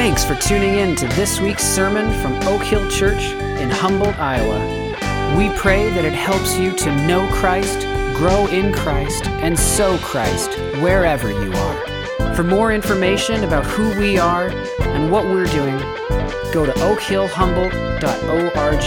Thanks 0.00 0.24
for 0.24 0.32
tuning 0.34 0.76
in 0.76 0.96
to 0.96 1.06
this 1.08 1.42
week's 1.42 1.62
sermon 1.62 2.10
from 2.22 2.32
Oak 2.48 2.62
Hill 2.62 2.90
Church 2.90 3.22
in 3.60 3.68
Humboldt, 3.68 4.18
Iowa. 4.18 4.58
We 5.36 5.50
pray 5.58 5.90
that 5.90 6.06
it 6.06 6.14
helps 6.14 6.56
you 6.56 6.74
to 6.74 7.06
know 7.06 7.28
Christ, 7.30 7.80
grow 8.16 8.46
in 8.46 8.72
Christ, 8.72 9.26
and 9.26 9.58
sow 9.58 9.98
Christ 9.98 10.54
wherever 10.80 11.30
you 11.30 11.52
are. 11.52 12.34
For 12.34 12.42
more 12.42 12.72
information 12.72 13.44
about 13.44 13.66
who 13.66 13.90
we 14.00 14.16
are 14.16 14.48
and 14.48 15.12
what 15.12 15.26
we're 15.26 15.44
doing, 15.44 15.76
go 16.50 16.64
to 16.64 16.72
oakhillhumboldt.org. 16.72 18.80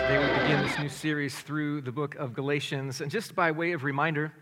Today 0.00 0.18
we 0.18 0.26
begin 0.40 0.62
this 0.62 0.78
new 0.78 0.88
series 0.88 1.38
through 1.38 1.82
the 1.82 1.92
book 1.92 2.14
of 2.14 2.32
Galatians. 2.32 3.02
And 3.02 3.10
just 3.10 3.34
by 3.34 3.50
way 3.50 3.72
of 3.72 3.84
reminder, 3.84 4.32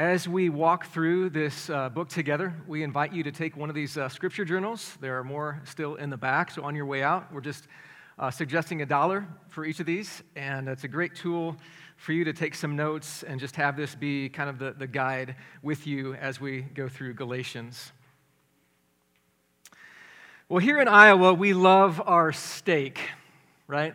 as 0.00 0.26
we 0.26 0.48
walk 0.48 0.86
through 0.86 1.28
this 1.28 1.68
uh, 1.68 1.90
book 1.90 2.08
together, 2.08 2.54
we 2.66 2.82
invite 2.82 3.12
you 3.12 3.22
to 3.22 3.30
take 3.30 3.54
one 3.54 3.68
of 3.68 3.74
these 3.74 3.98
uh, 3.98 4.08
scripture 4.08 4.46
journals. 4.46 4.96
There 5.02 5.18
are 5.18 5.22
more 5.22 5.60
still 5.66 5.96
in 5.96 6.08
the 6.08 6.16
back, 6.16 6.50
so 6.50 6.62
on 6.62 6.74
your 6.74 6.86
way 6.86 7.02
out, 7.02 7.30
we're 7.30 7.42
just 7.42 7.66
uh, 8.18 8.30
suggesting 8.30 8.80
a 8.80 8.86
dollar 8.86 9.28
for 9.48 9.66
each 9.66 9.78
of 9.78 9.84
these. 9.84 10.22
And 10.36 10.70
it's 10.70 10.84
a 10.84 10.88
great 10.88 11.14
tool 11.14 11.54
for 11.98 12.14
you 12.14 12.24
to 12.24 12.32
take 12.32 12.54
some 12.54 12.76
notes 12.76 13.24
and 13.24 13.38
just 13.38 13.56
have 13.56 13.76
this 13.76 13.94
be 13.94 14.30
kind 14.30 14.48
of 14.48 14.58
the, 14.58 14.72
the 14.72 14.86
guide 14.86 15.36
with 15.62 15.86
you 15.86 16.14
as 16.14 16.40
we 16.40 16.62
go 16.62 16.88
through 16.88 17.12
Galatians. 17.12 17.92
Well, 20.48 20.60
here 20.60 20.80
in 20.80 20.88
Iowa, 20.88 21.34
we 21.34 21.52
love 21.52 22.00
our 22.06 22.32
steak, 22.32 23.02
right? 23.66 23.94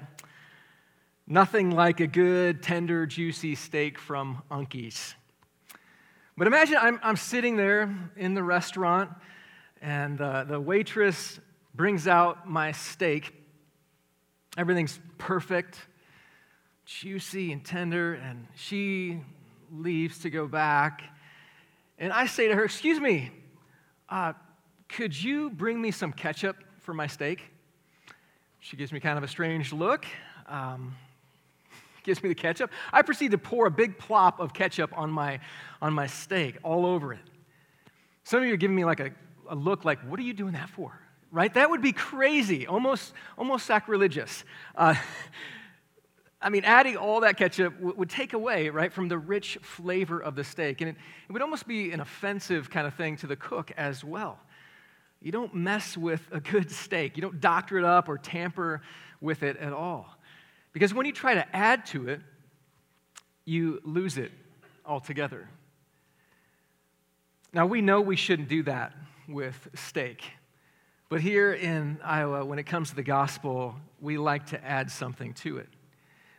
Nothing 1.26 1.71
like 1.71 1.99
a 1.99 2.07
good, 2.07 2.62
tender, 2.62 3.07
juicy 3.07 3.55
steak 3.55 3.98
from 3.98 4.43
Unky's. 4.51 5.15
But 6.38 6.48
imagine 6.48 6.77
I'm, 6.81 6.99
I'm 7.02 7.16
sitting 7.16 7.55
there 7.55 7.95
in 8.17 8.34
the 8.34 8.43
restaurant, 8.43 9.09
and 9.82 10.20
uh, 10.20 10.43
the 10.43 10.59
waitress 10.59 11.40
brings 11.73 12.09
out 12.09 12.49
my 12.49 12.73
steak. 12.73 13.34
Everything's 14.57 14.99
perfect, 15.18 15.79
juicy 16.85 17.54
and 17.54 17.63
tender, 17.63 18.15
and 18.15 18.48
she 18.54 19.21
leaves 19.71 20.20
to 20.20 20.29
go 20.29 20.46
back. 20.46 21.04
And 21.99 22.12
I 22.12 22.26
say 22.26 22.49
to 22.49 22.55
her, 22.55 22.65
Excuse 22.65 22.99
me, 22.99 23.31
uh, 24.09 24.34
could 24.90 25.21
you 25.21 25.49
bring 25.49 25.81
me 25.81 25.91
some 25.91 26.12
ketchup 26.12 26.57
for 26.81 26.93
my 26.93 27.07
steak? 27.07 27.43
She 28.59 28.76
gives 28.76 28.91
me 28.91 28.99
kind 28.99 29.18
of 29.18 29.24
a 29.24 29.27
strange 29.29 29.71
look. 29.71 30.05
Um, 30.48 30.98
gives 32.05 32.23
me 32.23 32.29
the 32.29 32.35
ketchup. 32.35 32.71
I 32.93 33.01
proceed 33.01 33.31
to 33.31 33.37
pour 33.37 33.67
a 33.67 33.71
big 33.71 33.98
plop 33.98 34.39
of 34.39 34.53
ketchup 34.53 34.98
on 34.98 35.11
my, 35.11 35.39
on 35.81 35.93
my 35.93 36.07
steak, 36.07 36.57
all 36.63 36.85
over 36.85 37.12
it. 37.12 37.20
Some 38.23 38.41
of 38.41 38.47
you 38.47 38.53
are 38.53 38.57
giving 38.57 38.75
me 38.75 38.85
like 38.85 39.01
a, 39.01 39.12
a 39.49 39.55
look 39.55 39.84
like, 39.84 39.99
what 40.07 40.20
are 40.20 40.23
you 40.23 40.34
doing 40.34 40.53
that 40.53 40.70
for? 40.70 40.97
Right? 41.31 41.53
That 41.53 41.70
would 41.70 41.81
be 41.81 41.91
crazy, 41.91 42.65
almost, 42.65 43.13
almost 43.37 43.65
sacrilegious. 43.65 44.45
Uh, 44.75 44.95
I 46.41 46.49
mean, 46.49 46.63
adding 46.63 46.95
all 46.95 47.21
that 47.21 47.37
ketchup 47.37 47.75
w- 47.77 47.95
would 47.97 48.09
take 48.09 48.34
away, 48.34 48.69
right, 48.69 48.93
from 48.93 49.07
the 49.07 49.17
rich 49.17 49.57
flavor 49.62 50.19
of 50.21 50.35
the 50.35 50.43
steak. 50.43 50.81
And 50.81 50.91
it, 50.91 50.95
it 51.27 51.31
would 51.31 51.41
almost 51.41 51.67
be 51.67 51.91
an 51.91 52.01
offensive 52.01 52.69
kind 52.69 52.85
of 52.85 52.93
thing 52.93 53.17
to 53.17 53.27
the 53.27 53.35
cook 53.35 53.71
as 53.75 54.03
well. 54.03 54.40
You 55.21 55.31
don't 55.31 55.55
mess 55.55 55.97
with 55.97 56.21
a 56.31 56.40
good 56.40 56.69
steak, 56.84 57.17
you 57.17 57.21
don't 57.21 57.41
doctor 57.41 57.79
it 57.79 57.84
up 57.84 58.07
or 58.07 58.19
tamper 58.19 58.81
with 59.21 59.41
it 59.41 59.57
at 59.57 59.73
all. 59.73 60.15
Because 60.76 60.93
when 60.93 61.05
you 61.05 61.13
try 61.13 61.35
to 61.35 61.55
add 61.55 61.85
to 61.85 62.09
it, 62.09 62.20
you 63.45 63.79
lose 63.85 64.18
it 64.18 64.34
altogether. 64.85 65.47
Now, 67.53 67.66
we 67.66 67.79
know 67.79 68.01
we 68.01 68.18
shouldn't 68.18 68.50
do 68.50 68.62
that 68.63 68.91
with 69.29 69.69
steak. 69.73 70.22
But 71.07 71.22
here 71.22 71.53
in 71.53 72.00
Iowa, 72.03 72.44
when 72.44 72.59
it 72.59 72.66
comes 72.66 72.90
to 72.90 72.96
the 72.97 73.03
gospel, 73.03 73.78
we 74.02 74.18
like 74.18 74.47
to 74.47 74.62
add 74.66 74.91
something 74.91 75.34
to 75.36 75.59
it. 75.59 75.69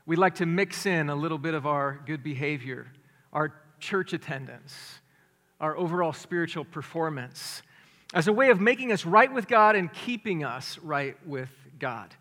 We 0.05 0.17
like 0.17 0.35
to 0.35 0.45
mix 0.45 0.85
in 0.85 1.09
a 1.09 1.17
little 1.17 1.39
bit 1.39 1.55
of 1.55 1.67
our 1.67 2.03
good 2.05 2.23
behavior, 2.23 2.89
our 3.33 3.55
church 3.81 4.13
attendance, 4.13 5.01
our 5.63 5.75
overall 5.79 6.13
spiritual 6.13 6.67
performance, 6.67 7.63
as 8.13 8.29
a 8.29 8.35
way 8.35 8.51
of 8.51 8.61
making 8.61 8.93
us 8.93 9.07
right 9.07 9.33
with 9.33 9.49
God 9.49 9.77
and 9.77 9.91
keeping 9.91 10.45
us 10.45 10.77
right 10.81 11.17
with 11.27 11.49
God. 11.79 12.15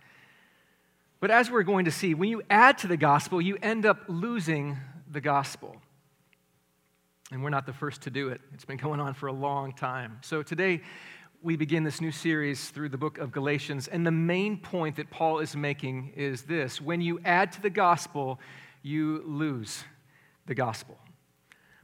But 1.25 1.31
as 1.31 1.49
we're 1.49 1.63
going 1.63 1.85
to 1.85 1.91
see, 1.91 2.13
when 2.13 2.29
you 2.29 2.43
add 2.51 2.77
to 2.77 2.87
the 2.87 2.97
gospel, 2.97 3.41
you 3.41 3.57
end 3.63 3.87
up 3.87 3.97
losing 4.07 4.77
the 5.09 5.19
gospel. 5.19 5.75
And 7.31 7.41
we're 7.41 7.49
not 7.49 7.65
the 7.65 7.73
first 7.73 8.03
to 8.03 8.11
do 8.11 8.29
it. 8.29 8.41
It's 8.53 8.63
been 8.63 8.77
going 8.77 8.99
on 8.99 9.15
for 9.15 9.25
a 9.25 9.33
long 9.33 9.73
time. 9.73 10.19
So 10.21 10.43
today, 10.43 10.83
we 11.41 11.55
begin 11.55 11.83
this 11.83 11.99
new 11.99 12.11
series 12.11 12.69
through 12.69 12.89
the 12.89 12.99
book 12.99 13.17
of 13.17 13.31
Galatians. 13.31 13.87
And 13.87 14.05
the 14.05 14.11
main 14.11 14.59
point 14.59 14.97
that 14.97 15.09
Paul 15.09 15.39
is 15.39 15.55
making 15.55 16.13
is 16.15 16.43
this 16.43 16.79
when 16.79 17.01
you 17.01 17.19
add 17.25 17.51
to 17.53 17.61
the 17.63 17.71
gospel, 17.71 18.39
you 18.83 19.23
lose 19.25 19.83
the 20.45 20.53
gospel. 20.53 20.99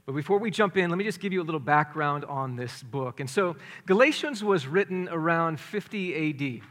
But 0.06 0.12
before 0.12 0.38
we 0.38 0.52
jump 0.52 0.76
in, 0.76 0.88
let 0.88 0.98
me 0.98 1.04
just 1.04 1.18
give 1.18 1.32
you 1.32 1.42
a 1.42 1.44
little 1.44 1.58
background 1.58 2.24
on 2.26 2.54
this 2.54 2.80
book. 2.84 3.18
And 3.18 3.28
so, 3.28 3.56
Galatians 3.86 4.44
was 4.44 4.68
written 4.68 5.08
around 5.10 5.58
50 5.58 6.60
AD, 6.60 6.68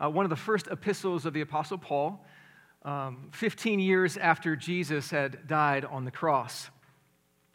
uh, 0.00 0.08
one 0.08 0.24
of 0.24 0.30
the 0.30 0.36
first 0.36 0.66
epistles 0.68 1.26
of 1.26 1.34
the 1.34 1.42
Apostle 1.42 1.78
Paul, 1.78 2.24
um, 2.84 3.28
15 3.32 3.78
years 3.78 4.16
after 4.16 4.56
Jesus 4.56 5.10
had 5.10 5.46
died 5.46 5.84
on 5.84 6.04
the 6.04 6.10
cross. 6.10 6.70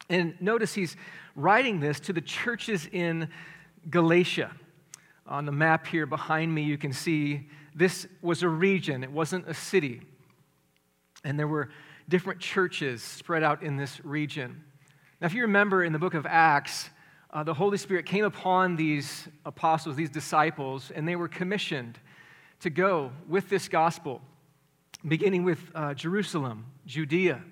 And 0.08 0.34
notice 0.40 0.72
he's 0.72 0.96
writing 1.34 1.80
this 1.80 1.98
to 2.00 2.12
the 2.12 2.20
churches 2.20 2.88
in 2.92 3.28
Galatia. 3.90 4.52
On 5.26 5.44
the 5.44 5.52
map 5.52 5.88
here 5.88 6.06
behind 6.06 6.54
me, 6.54 6.62
you 6.62 6.78
can 6.78 6.92
see 6.92 7.48
this 7.74 8.06
was 8.22 8.44
a 8.44 8.48
region, 8.48 9.02
it 9.02 9.10
wasn't 9.10 9.48
a 9.48 9.54
city. 9.54 10.00
And 11.24 11.36
there 11.36 11.48
were 11.48 11.70
different 12.08 12.38
churches 12.40 13.02
spread 13.02 13.42
out 13.42 13.64
in 13.64 13.76
this 13.76 14.04
region. 14.04 14.62
Now, 15.20 15.26
if 15.26 15.34
you 15.34 15.42
remember 15.42 15.82
in 15.82 15.92
the 15.92 15.98
book 15.98 16.14
of 16.14 16.24
Acts, 16.24 16.90
uh, 17.32 17.42
the 17.42 17.54
Holy 17.54 17.76
Spirit 17.76 18.06
came 18.06 18.24
upon 18.24 18.76
these 18.76 19.26
apostles, 19.44 19.96
these 19.96 20.10
disciples, 20.10 20.92
and 20.94 21.08
they 21.08 21.16
were 21.16 21.26
commissioned 21.26 21.98
to 22.60 22.70
go 22.70 23.12
with 23.28 23.48
this 23.48 23.68
gospel, 23.68 24.20
beginning 25.06 25.44
with 25.44 25.60
uh, 25.74 25.94
Jerusalem, 25.94 26.66
Judea, 26.86 27.42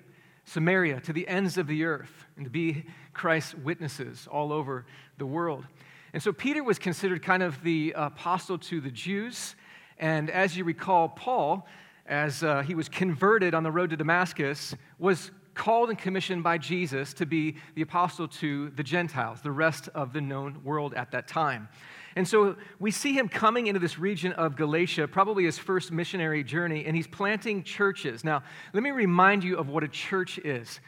Samaria, 0.45 0.99
to 1.01 1.13
the 1.13 1.27
ends 1.27 1.57
of 1.57 1.67
the 1.67 1.83
earth, 1.85 2.25
and 2.35 2.45
to 2.45 2.51
be 2.51 2.85
Christ's 3.13 3.55
witnesses 3.55 4.27
all 4.29 4.51
over 4.51 4.85
the 5.17 5.25
world. 5.25 5.65
And 6.13 6.21
so 6.21 6.31
Peter 6.31 6.63
was 6.63 6.79
considered 6.79 7.21
kind 7.21 7.43
of 7.43 7.61
the 7.61 7.93
apostle 7.95 8.57
to 8.59 8.79
the 8.79 8.91
Jews. 8.91 9.55
And 9.97 10.29
as 10.29 10.55
you 10.55 10.63
recall, 10.63 11.09
Paul, 11.09 11.67
as 12.05 12.43
uh, 12.43 12.61
he 12.61 12.75
was 12.75 12.87
converted 12.87 13.53
on 13.53 13.63
the 13.63 13.71
road 13.71 13.89
to 13.89 13.97
Damascus, 13.97 14.75
was 14.99 15.31
called 15.55 15.89
and 15.89 15.97
commissioned 15.97 16.43
by 16.43 16.57
Jesus 16.57 17.13
to 17.15 17.25
be 17.25 17.55
the 17.75 17.81
apostle 17.81 18.27
to 18.27 18.69
the 18.71 18.83
Gentiles, 18.83 19.41
the 19.41 19.51
rest 19.51 19.89
of 19.95 20.13
the 20.13 20.21
known 20.21 20.61
world 20.63 20.93
at 20.93 21.11
that 21.11 21.27
time. 21.27 21.67
And 22.15 22.25
so 22.25 22.55
we 22.79 22.91
see 22.91 23.13
him 23.13 23.27
coming 23.27 23.67
into 23.67 23.79
this 23.79 23.99
region 23.99 24.31
of 24.33 24.55
Galatia, 24.55 25.07
probably 25.07 25.43
his 25.43 25.57
first 25.57 25.91
missionary 25.91 26.43
journey, 26.45 26.85
and 26.85 26.95
he's 26.95 27.07
planting 27.07 27.63
churches. 27.63 28.23
Now, 28.23 28.43
let 28.73 28.83
me 28.83 28.91
remind 28.91 29.43
you 29.43 29.57
of 29.57 29.67
what 29.67 29.83
a 29.83 29.89
church 29.89 30.37
is. 30.39 30.79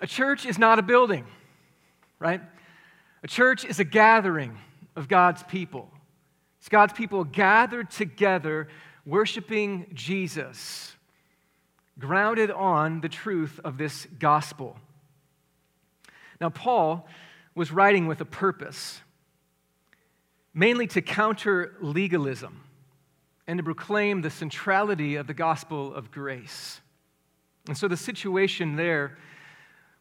A 0.00 0.06
church 0.06 0.44
is 0.44 0.58
not 0.58 0.80
a 0.80 0.82
building, 0.82 1.24
right? 2.18 2.40
A 3.22 3.28
church 3.28 3.64
is 3.64 3.78
a 3.78 3.84
gathering 3.84 4.58
of 4.96 5.06
God's 5.06 5.44
people. 5.44 5.88
It's 6.58 6.68
God's 6.68 6.92
people 6.92 7.22
gathered 7.22 7.90
together, 7.90 8.66
worshiping 9.06 9.86
Jesus, 9.94 10.96
grounded 12.00 12.50
on 12.50 13.00
the 13.00 13.08
truth 13.08 13.60
of 13.62 13.78
this 13.78 14.06
gospel. 14.18 14.76
Now, 16.40 16.48
Paul 16.48 17.06
was 17.54 17.70
writing 17.70 18.08
with 18.08 18.20
a 18.20 18.24
purpose 18.24 19.01
mainly 20.54 20.86
to 20.86 21.02
counter 21.02 21.74
legalism 21.80 22.62
and 23.46 23.58
to 23.58 23.62
proclaim 23.62 24.22
the 24.22 24.30
centrality 24.30 25.16
of 25.16 25.26
the 25.26 25.34
gospel 25.34 25.94
of 25.94 26.10
grace. 26.10 26.80
And 27.66 27.76
so 27.76 27.88
the 27.88 27.96
situation 27.96 28.76
there, 28.76 29.18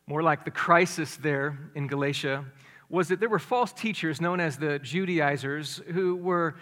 more 0.08 0.24
like 0.24 0.46
the 0.46 0.52
crisis 0.52 1.16
there 1.16 1.58
in 1.76 1.88
Galatia, 1.88 2.46
was 2.90 3.08
that 3.08 3.20
there 3.20 3.30
were 3.30 3.40
false 3.40 3.72
teachers 3.72 4.20
known 4.20 4.40
as 4.40 4.58
the 4.58 4.80
Judaizers 4.80 5.82
who 5.94 6.16
were 6.16 6.56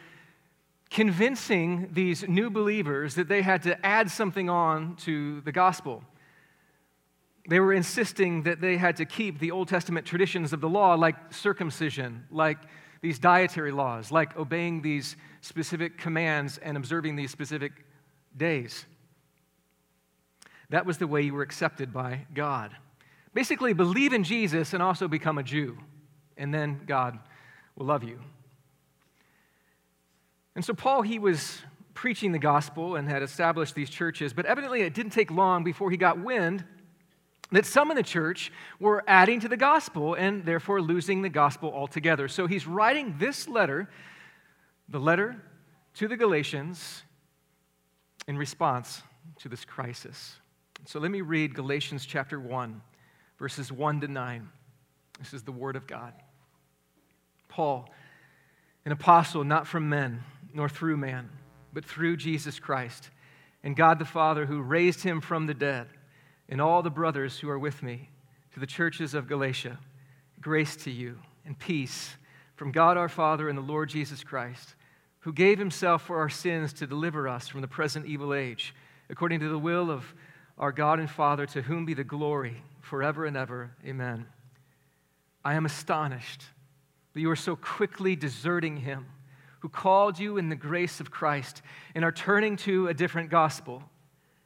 convincing 0.89 1.89
these 1.93 2.27
new 2.27 2.49
believers 2.49 3.15
that 3.15 3.27
they 3.27 3.41
had 3.41 3.63
to 3.63 3.85
add 3.85 4.09
something 4.09 4.49
on 4.49 4.95
to 4.97 5.41
the 5.41 5.51
gospel. 5.51 6.03
They 7.47 7.59
were 7.59 7.73
insisting 7.73 8.43
that 8.43 8.61
they 8.61 8.77
had 8.77 8.97
to 8.97 9.05
keep 9.05 9.39
the 9.39 9.51
Old 9.51 9.67
Testament 9.67 10.05
traditions 10.05 10.53
of 10.53 10.61
the 10.61 10.69
law, 10.69 10.93
like 10.93 11.33
circumcision, 11.33 12.25
like 12.31 12.59
these 13.01 13.19
dietary 13.19 13.71
laws, 13.71 14.11
like 14.11 14.37
obeying 14.37 14.81
these 14.81 15.15
specific 15.41 15.97
commands 15.97 16.57
and 16.57 16.75
observing 16.75 17.15
these 17.15 17.31
specific 17.31 17.71
days. 18.35 18.85
That 20.69 20.85
was 20.85 20.97
the 20.97 21.07
way 21.07 21.21
you 21.21 21.33
were 21.33 21.41
accepted 21.41 21.93
by 21.93 22.25
God. 22.33 22.75
Basically, 23.33 23.73
believe 23.73 24.13
in 24.13 24.23
Jesus 24.23 24.73
and 24.73 24.83
also 24.83 25.07
become 25.07 25.37
a 25.37 25.43
Jew. 25.43 25.77
and 26.37 26.53
then 26.53 26.81
God 26.87 27.19
will 27.75 27.85
love 27.85 28.03
you. 28.03 28.19
And 30.55 30.63
so, 30.63 30.73
Paul, 30.73 31.01
he 31.01 31.19
was 31.19 31.61
preaching 31.93 32.31
the 32.31 32.39
gospel 32.39 32.95
and 32.95 33.09
had 33.09 33.21
established 33.21 33.75
these 33.75 33.89
churches, 33.89 34.31
but 34.33 34.45
evidently 34.45 34.81
it 34.81 34.93
didn't 34.93 35.11
take 35.11 35.29
long 35.31 35.65
before 35.65 35.91
he 35.91 35.97
got 35.97 36.17
wind 36.17 36.63
that 37.51 37.65
some 37.65 37.89
in 37.89 37.97
the 37.97 38.03
church 38.03 38.51
were 38.79 39.03
adding 39.07 39.39
to 39.39 39.47
the 39.47 39.57
gospel 39.57 40.13
and 40.13 40.45
therefore 40.45 40.81
losing 40.81 41.21
the 41.21 41.29
gospel 41.29 41.73
altogether. 41.73 42.27
So 42.27 42.47
he's 42.47 42.67
writing 42.67 43.15
this 43.17 43.47
letter, 43.47 43.89
the 44.87 44.99
letter 44.99 45.41
to 45.95 46.07
the 46.07 46.17
Galatians, 46.17 47.03
in 48.27 48.37
response 48.37 49.01
to 49.39 49.49
this 49.49 49.65
crisis. 49.65 50.35
So 50.85 50.99
let 50.99 51.09
me 51.09 51.21
read 51.21 51.55
Galatians 51.55 52.05
chapter 52.05 52.39
1, 52.39 52.81
verses 53.39 53.71
1 53.71 54.01
to 54.01 54.07
9. 54.07 54.49
This 55.17 55.33
is 55.33 55.43
the 55.43 55.51
word 55.51 55.75
of 55.75 55.87
God. 55.87 56.13
Paul, 57.47 57.89
an 58.85 58.91
apostle 58.91 59.43
not 59.43 59.67
from 59.67 59.89
men, 59.89 60.21
nor 60.53 60.69
through 60.69 60.97
man, 60.97 61.29
but 61.73 61.83
through 61.83 62.17
Jesus 62.17 62.59
Christ, 62.59 63.09
and 63.63 63.75
God 63.75 63.99
the 63.99 64.05
Father 64.05 64.45
who 64.45 64.61
raised 64.61 65.01
him 65.03 65.21
from 65.21 65.47
the 65.47 65.53
dead, 65.53 65.87
and 66.49 66.59
all 66.59 66.81
the 66.81 66.89
brothers 66.89 67.39
who 67.39 67.49
are 67.49 67.59
with 67.59 67.81
me, 67.81 68.09
to 68.53 68.59
the 68.59 68.67
churches 68.67 69.13
of 69.13 69.27
Galatia, 69.27 69.79
grace 70.41 70.75
to 70.77 70.91
you 70.91 71.19
and 71.45 71.57
peace 71.57 72.17
from 72.55 72.71
God 72.71 72.97
our 72.97 73.07
Father 73.07 73.47
and 73.47 73.57
the 73.57 73.61
Lord 73.61 73.89
Jesus 73.89 74.23
Christ, 74.23 74.75
who 75.19 75.31
gave 75.31 75.59
himself 75.59 76.01
for 76.01 76.17
our 76.19 76.29
sins 76.29 76.73
to 76.73 76.87
deliver 76.87 77.27
us 77.27 77.47
from 77.47 77.61
the 77.61 77.67
present 77.67 78.05
evil 78.05 78.33
age, 78.33 78.73
according 79.09 79.39
to 79.39 79.49
the 79.49 79.59
will 79.59 79.91
of 79.91 80.13
our 80.57 80.71
God 80.71 80.99
and 80.99 81.09
Father, 81.09 81.45
to 81.45 81.61
whom 81.61 81.85
be 81.85 81.93
the 81.93 82.03
glory 82.03 82.63
forever 82.81 83.25
and 83.25 83.37
ever. 83.37 83.71
Amen. 83.85 84.25
I 85.45 85.53
am 85.53 85.65
astonished 85.65 86.43
that 87.13 87.21
you 87.21 87.29
are 87.29 87.35
so 87.35 87.55
quickly 87.55 88.15
deserting 88.15 88.77
him 88.77 89.05
who 89.59 89.69
called 89.69 90.19
you 90.19 90.37
in 90.37 90.49
the 90.49 90.55
grace 90.55 90.99
of 90.99 91.11
Christ 91.11 91.61
and 91.93 92.03
are 92.03 92.11
turning 92.11 92.55
to 92.57 92.87
a 92.87 92.93
different 92.93 93.29
gospel. 93.29 93.83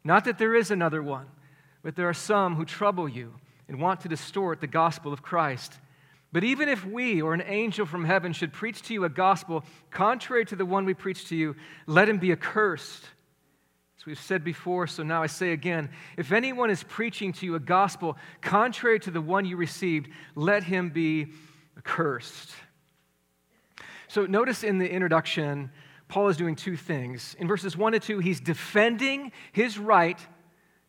Not 0.03 0.25
that 0.25 0.37
there 0.37 0.55
is 0.55 0.71
another 0.71 1.01
one, 1.01 1.27
but 1.83 1.95
there 1.95 2.09
are 2.09 2.13
some 2.13 2.55
who 2.55 2.65
trouble 2.65 3.07
you 3.07 3.33
and 3.67 3.79
want 3.79 4.01
to 4.01 4.09
distort 4.09 4.61
the 4.61 4.67
gospel 4.67 5.13
of 5.13 5.21
Christ. 5.21 5.73
But 6.31 6.43
even 6.43 6.67
if 6.67 6.83
we 6.85 7.21
or 7.21 7.33
an 7.33 7.43
angel 7.45 7.85
from 7.85 8.05
heaven 8.05 8.33
should 8.33 8.51
preach 8.51 8.81
to 8.83 8.93
you 8.93 9.03
a 9.03 9.09
gospel 9.09 9.63
contrary 9.91 10.45
to 10.45 10.55
the 10.55 10.65
one 10.65 10.85
we 10.85 10.95
preach 10.95 11.27
to 11.29 11.35
you, 11.35 11.55
let 11.85 12.09
him 12.09 12.17
be 12.17 12.31
accursed. 12.31 13.03
As 13.99 14.05
we've 14.05 14.19
said 14.19 14.43
before, 14.43 14.87
so 14.87 15.03
now 15.03 15.21
I 15.21 15.27
say 15.27 15.51
again 15.51 15.89
if 16.17 16.31
anyone 16.31 16.71
is 16.71 16.83
preaching 16.83 17.33
to 17.33 17.45
you 17.45 17.55
a 17.55 17.59
gospel 17.59 18.17
contrary 18.41 18.99
to 19.01 19.11
the 19.11 19.21
one 19.21 19.45
you 19.45 19.57
received, 19.57 20.09
let 20.35 20.63
him 20.63 20.89
be 20.89 21.27
accursed. 21.77 22.51
So 24.07 24.25
notice 24.25 24.63
in 24.63 24.79
the 24.79 24.91
introduction, 24.91 25.71
Paul 26.07 26.29
is 26.29 26.37
doing 26.37 26.55
two 26.55 26.77
things. 26.77 27.35
In 27.39 27.47
verses 27.47 27.77
1 27.77 27.93
to 27.93 27.99
2, 27.99 28.19
he's 28.19 28.39
defending 28.39 29.31
his 29.51 29.77
right 29.77 30.19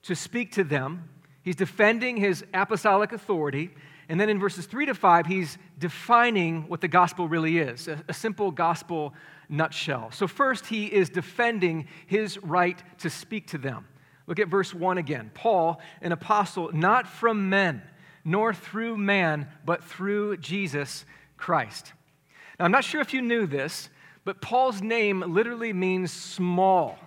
to 0.04 0.14
speak 0.14 0.52
to 0.52 0.64
them, 0.64 1.08
he's 1.42 1.56
defending 1.56 2.16
his 2.16 2.44
apostolic 2.52 3.12
authority. 3.12 3.70
And 4.08 4.20
then 4.20 4.28
in 4.28 4.38
verses 4.38 4.66
3 4.66 4.86
to 4.86 4.94
5, 4.94 5.26
he's 5.26 5.58
defining 5.78 6.68
what 6.68 6.80
the 6.80 6.88
gospel 6.88 7.26
really 7.26 7.58
is 7.58 7.88
a, 7.88 8.02
a 8.08 8.14
simple 8.14 8.50
gospel 8.50 9.14
nutshell. 9.48 10.10
So, 10.10 10.26
first, 10.26 10.66
he 10.66 10.86
is 10.86 11.08
defending 11.08 11.86
his 12.06 12.38
right 12.42 12.80
to 12.98 13.10
speak 13.10 13.48
to 13.48 13.58
them. 13.58 13.86
Look 14.26 14.38
at 14.38 14.48
verse 14.48 14.74
1 14.74 14.98
again. 14.98 15.30
Paul, 15.34 15.80
an 16.00 16.12
apostle, 16.12 16.70
not 16.72 17.06
from 17.06 17.48
men, 17.48 17.82
nor 18.24 18.54
through 18.54 18.96
man, 18.96 19.48
but 19.64 19.84
through 19.84 20.38
Jesus 20.38 21.04
Christ. 21.36 21.92
Now, 22.58 22.66
I'm 22.66 22.72
not 22.72 22.84
sure 22.84 23.00
if 23.00 23.12
you 23.12 23.20
knew 23.20 23.46
this, 23.46 23.88
but 24.24 24.40
Paul's 24.40 24.80
name 24.80 25.20
literally 25.20 25.72
means 25.72 26.10
small 26.12 26.98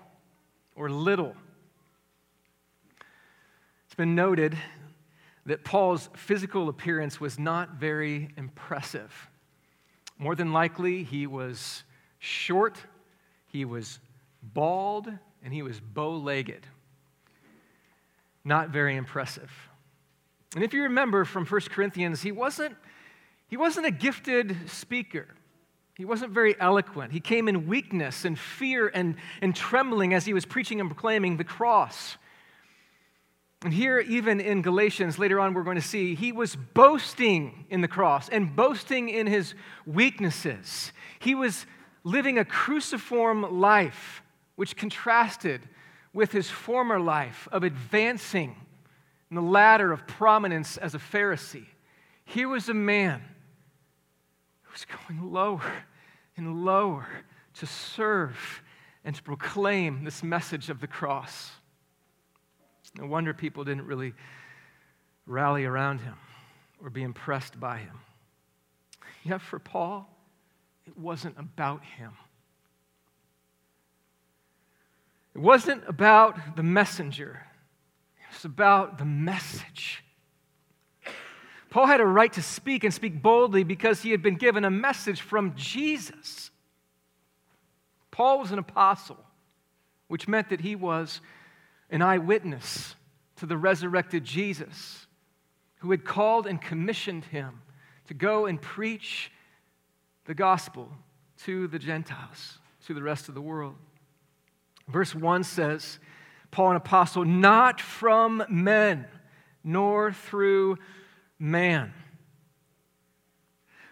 or 0.76 0.90
little. 0.90 1.36
Been 3.98 4.14
noted 4.14 4.56
that 5.48 5.64
Paul's 5.64 6.10
physical 6.16 6.70
appearance 6.70 7.20
was 7.20 7.40
not 7.40 7.76
very 7.76 8.30
impressive. 8.38 9.12
More 10.20 10.36
than 10.36 10.54
likely, 10.54 11.04
he 11.04 11.26
was 11.26 11.84
short, 12.20 12.78
he 13.48 13.66
was 13.66 14.00
bald, 14.42 15.12
and 15.44 15.54
he 15.54 15.64
was 15.64 15.80
bow 15.80 16.12
legged. 16.18 16.68
Not 18.44 18.70
very 18.70 18.96
impressive. 18.96 19.52
And 20.54 20.64
if 20.64 20.74
you 20.74 20.84
remember 20.84 21.26
from 21.26 21.46
1 21.46 21.62
Corinthians, 21.70 22.22
he 22.22 22.32
wasn't, 22.32 22.76
he 23.48 23.58
wasn't 23.58 23.88
a 23.88 23.92
gifted 23.92 24.70
speaker. 24.70 25.28
He 25.96 26.06
wasn't 26.06 26.32
very 26.32 26.56
eloquent. 26.60 27.12
He 27.12 27.20
came 27.20 27.48
in 27.48 27.68
weakness 27.68 28.26
and 28.26 28.38
fear 28.38 28.92
and, 28.94 29.16
and 29.42 29.56
trembling 29.56 30.14
as 30.14 30.26
he 30.26 30.34
was 30.34 30.46
preaching 30.46 30.80
and 30.80 30.88
proclaiming 30.88 31.38
the 31.38 31.44
cross. 31.44 32.18
And 33.63 33.74
here, 33.74 34.00
even 34.00 34.39
in 34.39 34.62
Galatians, 34.62 35.18
later 35.18 35.39
on, 35.39 35.54
we're 35.54 35.63
going 35.63 35.77
to 35.77 35.81
see 35.81 36.13
he 36.13 36.31
was 36.31 36.56
boasting 36.56 37.65
in 37.69 37.81
the 37.81 37.88
cross 37.88 38.30
and 38.30 38.56
boasting 38.56 39.09
in 39.09 39.25
his 39.25 39.56
weaknesses. 39.86 40.92
He 41.19 41.33
was 41.33 41.65
living 42.04 42.38
a 42.38 42.45
cruciform 42.45 43.59
life, 43.59 44.21
which 44.56 44.75
contrasted 44.75 45.62
with 46.13 46.31
his 46.31 46.50
former 46.50 47.00
life 47.00 47.48
of 47.51 47.63
advancing 47.63 48.56
in 49.30 49.36
the 49.36 49.42
ladder 49.42 49.92
of 49.92 50.06
prominence 50.07 50.77
as 50.77 50.94
a 50.95 51.00
Pharisee. 51.00 51.65
Here 52.25 52.48
was 52.48 52.69
a 52.69 52.74
man 52.74 53.21
who 54.63 54.71
was 54.71 54.86
going 54.86 55.33
lower 55.33 55.74
and 56.36 56.63
lower 56.63 57.07
to 57.56 57.65
serve 57.65 58.62
and 59.04 59.15
to 59.15 59.24
proclaim 59.24 60.04
this 60.04 60.21
message 60.21 60.69
of 60.69 60.80
the 60.80 60.88
cross. 60.88 61.51
No 62.95 63.06
wonder 63.07 63.34
people 63.34 63.63
didn't 63.63 63.86
really 63.86 64.13
rally 65.25 65.66
around 65.66 66.00
him 66.00 66.16
or 66.81 66.89
be 66.89 67.04
impressed 67.04 67.60
by 67.60 67.78
him. 67.78 68.00
Yet 69.24 69.42
for 69.42 69.60
Paul, 69.60 70.10
it 70.86 70.98
wasn't 70.98 71.38
about 71.38 71.84
him. 71.84 72.13
It 75.36 75.42
wasn't 75.42 75.84
about 75.88 76.56
the 76.56 76.63
messenger, 76.63 77.45
it 78.18 78.34
was 78.34 78.45
about 78.45 78.98
the 78.98 79.06
message. 79.06 80.04
Paul 81.69 81.86
had 81.86 82.01
a 82.01 82.06
right 82.06 82.31
to 82.33 82.42
speak 82.42 82.83
and 82.83 82.94
speak 82.94 83.21
boldly 83.21 83.64
because 83.64 84.02
he 84.02 84.12
had 84.12 84.23
been 84.23 84.38
given 84.38 84.66
a 84.66 84.71
message 84.71 85.21
from 85.21 85.54
Jesus. 85.56 86.50
Paul 88.09 88.40
was 88.40 88.52
an 88.52 88.57
apostle, 88.57 89.23
which 90.07 90.28
meant 90.28 90.50
that 90.50 90.62
he 90.62 90.76
was 90.76 91.21
an 91.90 92.02
eyewitness 92.02 92.96
to 93.38 93.46
the 93.46 93.58
resurrected 93.58 94.24
Jesus, 94.24 95.08
who 95.80 95.92
had 95.92 96.04
called 96.04 96.48
and 96.48 96.62
commissioned 96.62 97.26
him 97.26 97.62
to 98.08 98.14
go 98.14 98.46
and 98.46 98.62
preach 98.62 99.32
the 100.26 100.34
gospel 100.34 100.90
to 101.44 101.68
the 101.68 101.80
Gentiles, 101.80 102.58
to 102.86 102.94
the 102.94 103.04
rest 103.04 103.30
of 103.30 103.36
the 103.36 103.42
world. 103.42 103.76
Verse 104.88 105.14
1 105.14 105.44
says, 105.44 106.00
Paul, 106.52 106.72
an 106.72 106.76
apostle, 106.78 107.26
not 107.26 107.80
from 107.82 108.44
men, 108.50 109.06
nor 109.64 110.12
through 110.12 110.78
man. 111.38 111.94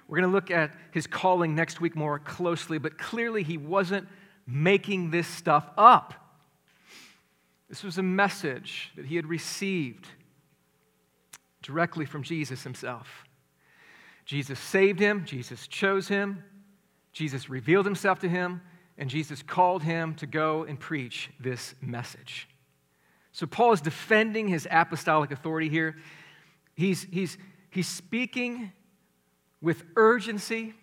We're 0.07 0.19
going 0.19 0.29
to 0.29 0.33
look 0.33 0.51
at 0.51 0.73
his 0.91 1.07
calling 1.07 1.55
next 1.55 1.81
week 1.81 1.95
more 1.95 2.19
closely, 2.19 2.77
but 2.77 2.97
clearly 2.97 3.43
he 3.43 3.57
wasn't 3.57 4.07
making 4.47 5.11
this 5.11 5.27
stuff 5.27 5.69
up. 5.77 6.13
This 7.69 7.83
was 7.83 7.97
a 7.97 8.03
message 8.03 8.91
that 8.95 9.05
he 9.05 9.15
had 9.15 9.25
received 9.25 10.07
directly 11.61 12.05
from 12.05 12.23
Jesus 12.23 12.63
himself. 12.63 13.25
Jesus 14.25 14.59
saved 14.59 14.99
him, 14.99 15.25
Jesus 15.25 15.67
chose 15.67 16.07
him, 16.07 16.43
Jesus 17.11 17.49
revealed 17.49 17.85
himself 17.85 18.19
to 18.19 18.29
him, 18.29 18.61
and 18.97 19.09
Jesus 19.09 19.41
called 19.41 19.83
him 19.83 20.15
to 20.15 20.25
go 20.25 20.63
and 20.63 20.79
preach 20.79 21.29
this 21.39 21.75
message. 21.81 22.47
So 23.31 23.45
Paul 23.45 23.73
is 23.73 23.81
defending 23.81 24.47
his 24.47 24.67
apostolic 24.71 25.31
authority 25.31 25.69
here. 25.69 25.97
He's, 26.75 27.03
he's, 27.03 27.37
he's 27.69 27.87
speaking 27.87 28.71
with 29.61 29.83
urgency. 29.95 30.73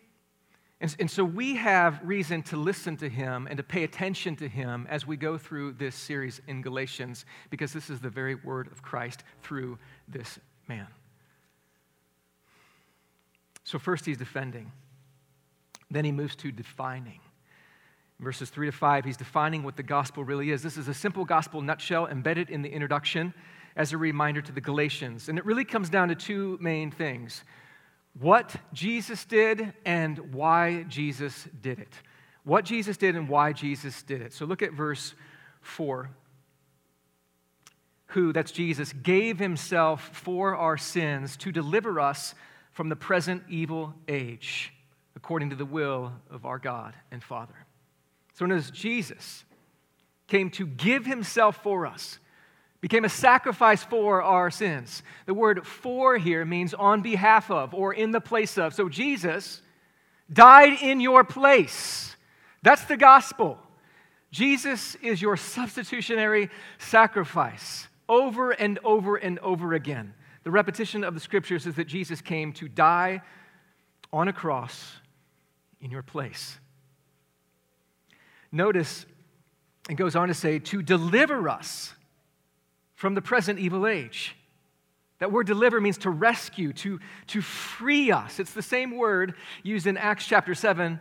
And, 0.83 0.97
and 0.99 1.11
so 1.11 1.25
we 1.25 1.55
have 1.55 2.01
reason 2.03 2.43
to 2.45 2.57
listen 2.57 2.97
to 2.97 3.09
him 3.09 3.47
and 3.49 3.57
to 3.57 3.63
pay 3.63 3.85
attention 3.85 4.35
to 4.37 4.49
him 4.49 4.89
as 4.91 5.07
we 5.07 5.17
go 5.17 5.39
through 5.39 5.75
this 5.75 5.95
series 5.95 6.41
in 6.49 6.61
Galatians, 6.61 7.25
because 7.51 7.73
this 7.73 7.89
is 7.89 8.01
the 8.01 8.11
very 8.11 8.35
word 8.35 8.67
of 8.73 8.83
Christ 8.83 9.23
through 9.43 9.79
this 10.09 10.41
man. 10.67 10.89
So, 13.63 13.79
first 13.79 14.05
he's 14.05 14.19
defending, 14.19 14.73
then 15.89 16.05
he 16.05 16.11
moves 16.11 16.35
to 16.37 16.51
defining. 16.51 17.21
verses 18.19 18.51
3 18.51 18.67
to 18.67 18.73
5, 18.73 19.05
he's 19.05 19.17
defining 19.17 19.63
what 19.63 19.77
the 19.77 19.85
gospel 19.85 20.25
really 20.25 20.51
is. 20.51 20.65
This 20.65 20.77
is 20.77 20.89
a 20.89 20.95
simple 20.95 21.25
gospel 21.25 21.63
nutshell 21.63 22.09
embedded 22.09 22.51
in 22.51 22.63
the 22.63 22.69
introduction 22.69 23.35
as 23.77 23.93
a 23.93 23.97
reminder 23.97 24.43
to 24.43 24.53
the 24.53 24.61
Galatians. 24.61 25.29
And 25.29 25.39
it 25.39 25.47
really 25.47 25.65
comes 25.65 25.89
down 25.91 26.09
to 26.09 26.17
two 26.17 26.59
main 26.61 26.91
things 26.91 27.45
what 28.19 28.55
Jesus 28.73 29.25
did 29.25 29.73
and 29.85 30.35
why 30.35 30.85
Jesus 30.85 31.49
did 31.61 31.79
it. 31.79 31.93
What 32.45 32.65
Jesus 32.65 32.97
did 32.97 33.17
and 33.17 33.29
why 33.29 33.53
Jesus 33.53 34.03
did 34.03 34.21
it. 34.21 34.33
So 34.33 34.45
look 34.45 34.63
at 34.63 34.73
verse 34.73 35.15
4. 35.63 36.11
Who, 38.09 38.33
that's 38.33 38.53
Jesus, 38.53 38.93
gave 38.93 39.39
himself 39.39 40.11
for 40.13 40.55
our 40.55 40.77
sins 40.77 41.37
to 41.39 41.51
deliver 41.53 41.99
us 41.99 42.35
from 42.73 42.89
the 42.89 42.97
present 42.97 43.43
evil 43.49 43.95
age, 44.09 44.73
according 45.17 45.51
to 45.51 45.57
the 45.57 45.65
will 45.65 46.13
of 46.31 46.45
our 46.45 46.59
God 46.59 46.95
and 47.11 47.23
Father. 47.23 47.55
So, 48.35 48.47
notice 48.47 48.71
Jesus 48.71 49.45
came 50.27 50.51
to 50.51 50.67
give 50.67 51.05
himself 51.05 51.63
for 51.63 51.87
us, 51.87 52.19
became 52.83 53.05
a 53.05 53.09
sacrifice 53.09 53.83
for 53.83 54.23
our 54.23 54.51
sins. 54.51 55.03
The 55.25 55.33
word 55.33 55.67
for 55.67 56.19
here 56.19 56.45
means 56.45 56.75
on 56.75 57.01
behalf 57.01 57.51
of 57.51 57.73
or 57.73 57.95
in 57.95 58.11
the 58.11 58.21
place 58.21 58.59
of. 58.59 58.75
So, 58.75 58.91
Jesus 58.91 59.63
died 60.31 60.83
in 60.83 61.01
your 61.01 61.25
place. 61.25 62.15
That's 62.63 62.85
the 62.85 62.97
gospel. 62.97 63.59
Jesus 64.33 64.97
is 64.97 65.23
your 65.23 65.37
substitutionary 65.37 66.51
sacrifice 66.79 67.87
over 68.09 68.51
and 68.51 68.79
over 68.83 69.17
and 69.17 69.39
over 69.39 69.75
again. 69.75 70.15
The 70.43 70.51
repetition 70.51 71.05
of 71.05 71.15
the 71.15 71.21
scriptures 71.21 71.67
is 71.67 71.77
that 71.77 71.87
Jesus 71.87 72.21
came 72.21 72.53
to 72.55 72.69
die 72.69 73.23
on 74.13 74.27
a 74.27 74.33
cross 74.33 74.97
in 75.81 75.91
your 75.91 76.03
place. 76.03 76.59
Notice 78.51 79.07
it 79.89 79.95
goes 79.95 80.17
on 80.17 80.29
to 80.29 80.35
say, 80.35 80.59
to 80.59 80.83
deliver 80.83 81.49
us 81.49 81.95
from 83.03 83.17
the 83.17 83.21
present 83.21 83.59
evil 83.59 83.85
age. 83.85 84.37
That 85.19 85.33
word 85.33 85.49
deliver 85.49 85.81
means 85.81 85.99
to 85.99 86.11
rescue, 86.11 86.73
to, 86.75 87.01
to 87.27 87.41
free 87.41 88.13
us. 88.13 88.39
It's 88.39 88.53
the 88.53 88.63
same 88.63 88.97
word 88.97 89.35
used 89.65 89.89
in 89.89 89.97
Acts 89.97 90.25
chapter 90.25 90.55
7 90.55 91.01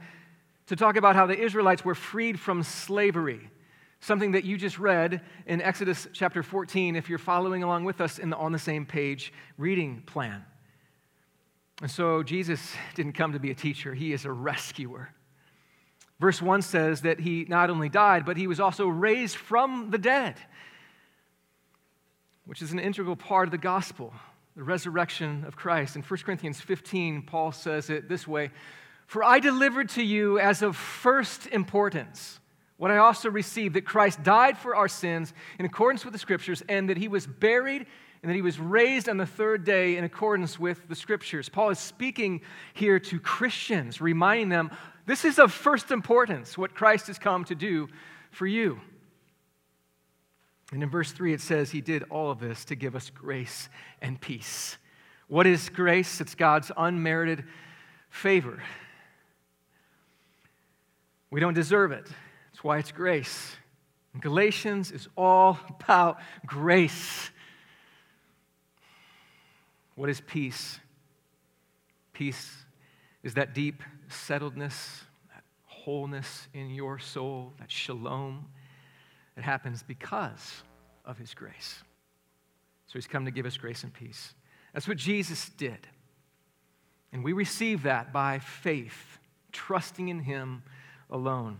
to 0.65 0.75
talk 0.75 0.95
about 0.95 1.15
how 1.15 1.27
the 1.27 1.39
Israelites 1.39 1.85
were 1.85 1.93
freed 1.93 2.39
from 2.39 2.63
slavery 2.63 3.51
something 3.99 4.31
that 4.31 4.43
you 4.43 4.57
just 4.57 4.79
read 4.79 5.21
in 5.45 5.61
Exodus 5.61 6.07
chapter 6.11 6.41
14 6.41 6.95
if 6.95 7.07
you're 7.07 7.19
following 7.19 7.61
along 7.61 7.83
with 7.83 8.01
us 8.01 8.17
in 8.17 8.31
the 8.31 8.35
on 8.35 8.51
the 8.51 8.57
same 8.57 8.83
page 8.83 9.31
reading 9.59 10.01
plan. 10.07 10.43
And 11.83 11.91
so 11.91 12.23
Jesus 12.23 12.73
didn't 12.95 13.13
come 13.13 13.33
to 13.33 13.39
be 13.39 13.51
a 13.51 13.55
teacher, 13.55 13.93
he 13.93 14.11
is 14.11 14.25
a 14.25 14.31
rescuer. 14.31 15.13
Verse 16.21 16.39
1 16.39 16.61
says 16.61 17.01
that 17.01 17.19
he 17.19 17.45
not 17.49 17.71
only 17.71 17.89
died, 17.89 18.25
but 18.25 18.37
he 18.37 18.45
was 18.45 18.59
also 18.59 18.87
raised 18.87 19.35
from 19.35 19.89
the 19.89 19.97
dead, 19.97 20.35
which 22.45 22.61
is 22.61 22.71
an 22.71 22.79
integral 22.79 23.15
part 23.15 23.47
of 23.47 23.51
the 23.51 23.57
gospel, 23.57 24.13
the 24.55 24.63
resurrection 24.63 25.43
of 25.45 25.55
Christ. 25.55 25.95
In 25.95 26.01
1 26.01 26.19
Corinthians 26.19 26.59
15, 26.59 27.23
Paul 27.23 27.51
says 27.51 27.89
it 27.89 28.09
this 28.09 28.27
way 28.27 28.51
For 29.07 29.23
I 29.23 29.39
delivered 29.39 29.89
to 29.89 30.03
you 30.03 30.39
as 30.39 30.61
of 30.61 30.75
first 30.75 31.47
importance 31.47 32.39
what 32.81 32.89
I 32.89 32.97
also 32.97 33.29
received 33.29 33.75
that 33.75 33.85
Christ 33.85 34.23
died 34.23 34.57
for 34.57 34.75
our 34.75 34.87
sins 34.87 35.35
in 35.59 35.67
accordance 35.67 36.03
with 36.03 36.13
the 36.13 36.17
Scriptures, 36.17 36.63
and 36.67 36.89
that 36.89 36.97
he 36.97 37.07
was 37.07 37.27
buried 37.27 37.85
and 38.23 38.29
that 38.29 38.33
he 38.33 38.41
was 38.41 38.59
raised 38.59 39.07
on 39.07 39.17
the 39.17 39.25
third 39.27 39.63
day 39.63 39.97
in 39.97 40.03
accordance 40.03 40.57
with 40.57 40.87
the 40.89 40.95
Scriptures. 40.95 41.47
Paul 41.47 41.69
is 41.69 41.77
speaking 41.77 42.41
here 42.73 42.99
to 42.99 43.19
Christians, 43.19 44.01
reminding 44.01 44.49
them 44.49 44.71
this 45.05 45.25
is 45.25 45.37
of 45.37 45.53
first 45.53 45.91
importance, 45.91 46.57
what 46.57 46.73
Christ 46.73 47.05
has 47.05 47.19
come 47.19 47.43
to 47.45 47.53
do 47.53 47.87
for 48.31 48.47
you. 48.47 48.81
And 50.71 50.81
in 50.81 50.89
verse 50.89 51.11
3, 51.11 51.33
it 51.33 51.41
says, 51.41 51.71
He 51.71 51.81
did 51.81 52.03
all 52.09 52.31
of 52.31 52.39
this 52.39 52.65
to 52.65 52.75
give 52.75 52.95
us 52.95 53.09
grace 53.09 53.69
and 54.01 54.19
peace. 54.19 54.77
What 55.27 55.45
is 55.45 55.69
grace? 55.69 56.21
It's 56.21 56.35
God's 56.35 56.71
unmerited 56.75 57.43
favor. 58.09 58.61
We 61.29 61.39
don't 61.39 61.53
deserve 61.53 61.91
it. 61.91 62.05
That's 62.05 62.63
why 62.63 62.77
it's 62.77 62.91
grace. 62.91 63.55
Galatians 64.19 64.91
is 64.91 65.07
all 65.15 65.57
about 65.69 66.19
grace. 66.45 67.31
What 69.95 70.09
is 70.09 70.21
peace? 70.21 70.79
Peace 72.13 72.51
is 73.23 73.35
that 73.35 73.53
deep 73.53 73.83
settledness, 74.09 75.03
that 75.33 75.43
wholeness 75.65 76.47
in 76.53 76.71
your 76.71 76.99
soul, 76.99 77.53
that 77.59 77.71
shalom 77.71 78.45
that 79.35 79.43
happens 79.43 79.83
because 79.83 80.63
of 81.05 81.17
his 81.17 81.33
grace. 81.33 81.83
So 82.87 82.93
he's 82.93 83.07
come 83.07 83.25
to 83.25 83.31
give 83.31 83.45
us 83.45 83.57
grace 83.57 83.83
and 83.83 83.93
peace. 83.93 84.33
That's 84.73 84.87
what 84.87 84.97
Jesus 84.97 85.49
did. 85.49 85.87
And 87.13 87.23
we 87.23 87.33
receive 87.33 87.83
that 87.83 88.13
by 88.13 88.39
faith, 88.39 89.19
trusting 89.51 90.07
in 90.07 90.19
him 90.19 90.63
alone. 91.09 91.59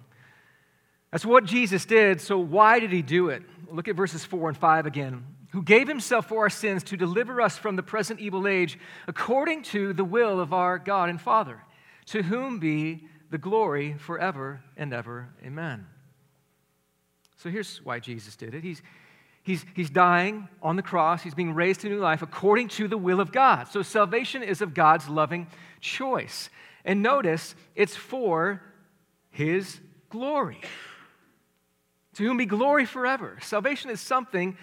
That's 1.11 1.25
what 1.25 1.43
Jesus 1.43 1.85
did, 1.85 2.21
so 2.21 2.37
why 2.37 2.79
did 2.79 2.91
he 2.91 3.01
do 3.01 3.29
it? 3.29 3.43
Look 3.69 3.89
at 3.89 3.95
verses 3.95 4.23
4 4.23 4.49
and 4.49 4.57
5 4.57 4.85
again. 4.85 5.25
Who 5.51 5.61
gave 5.61 5.89
himself 5.89 6.27
for 6.27 6.43
our 6.43 6.49
sins 6.49 6.83
to 6.85 6.95
deliver 6.95 7.41
us 7.41 7.57
from 7.57 7.75
the 7.75 7.83
present 7.83 8.21
evil 8.21 8.47
age, 8.47 8.79
according 9.07 9.63
to 9.63 9.91
the 9.91 10.05
will 10.05 10.39
of 10.39 10.53
our 10.53 10.79
God 10.79 11.09
and 11.09 11.19
Father, 11.19 11.61
to 12.07 12.23
whom 12.23 12.59
be 12.59 13.07
the 13.29 13.37
glory 13.37 13.95
forever 13.97 14.61
and 14.77 14.93
ever. 14.93 15.29
Amen. 15.43 15.85
So 17.41 17.49
here's 17.49 17.83
why 17.83 17.99
Jesus 17.99 18.35
did 18.35 18.53
it. 18.53 18.63
He's, 18.63 18.83
he's, 19.41 19.65
he's 19.75 19.89
dying 19.89 20.47
on 20.61 20.75
the 20.75 20.83
cross, 20.83 21.23
he's 21.23 21.33
being 21.33 21.55
raised 21.55 21.81
to 21.81 21.89
new 21.89 21.99
life 21.99 22.21
according 22.21 22.67
to 22.69 22.87
the 22.87 22.97
will 22.97 23.19
of 23.19 23.31
God. 23.31 23.67
So 23.67 23.81
salvation 23.81 24.43
is 24.43 24.61
of 24.61 24.75
God's 24.75 25.09
loving 25.09 25.47
choice. 25.79 26.51
And 26.85 27.01
notice, 27.01 27.55
it's 27.75 27.95
for 27.95 28.61
his 29.31 29.79
glory 30.09 30.61
to 32.15 32.23
whom 32.23 32.37
be 32.37 32.45
glory 32.45 32.85
forever. 32.85 33.37
Salvation 33.41 33.89
is 33.89 33.99
something 33.99 34.55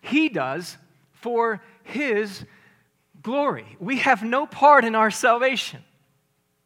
he 0.00 0.30
does 0.30 0.78
for 1.12 1.62
his 1.82 2.44
glory. 3.22 3.66
We 3.78 3.98
have 3.98 4.22
no 4.22 4.46
part 4.46 4.84
in 4.86 4.94
our 4.94 5.10
salvation. 5.10 5.82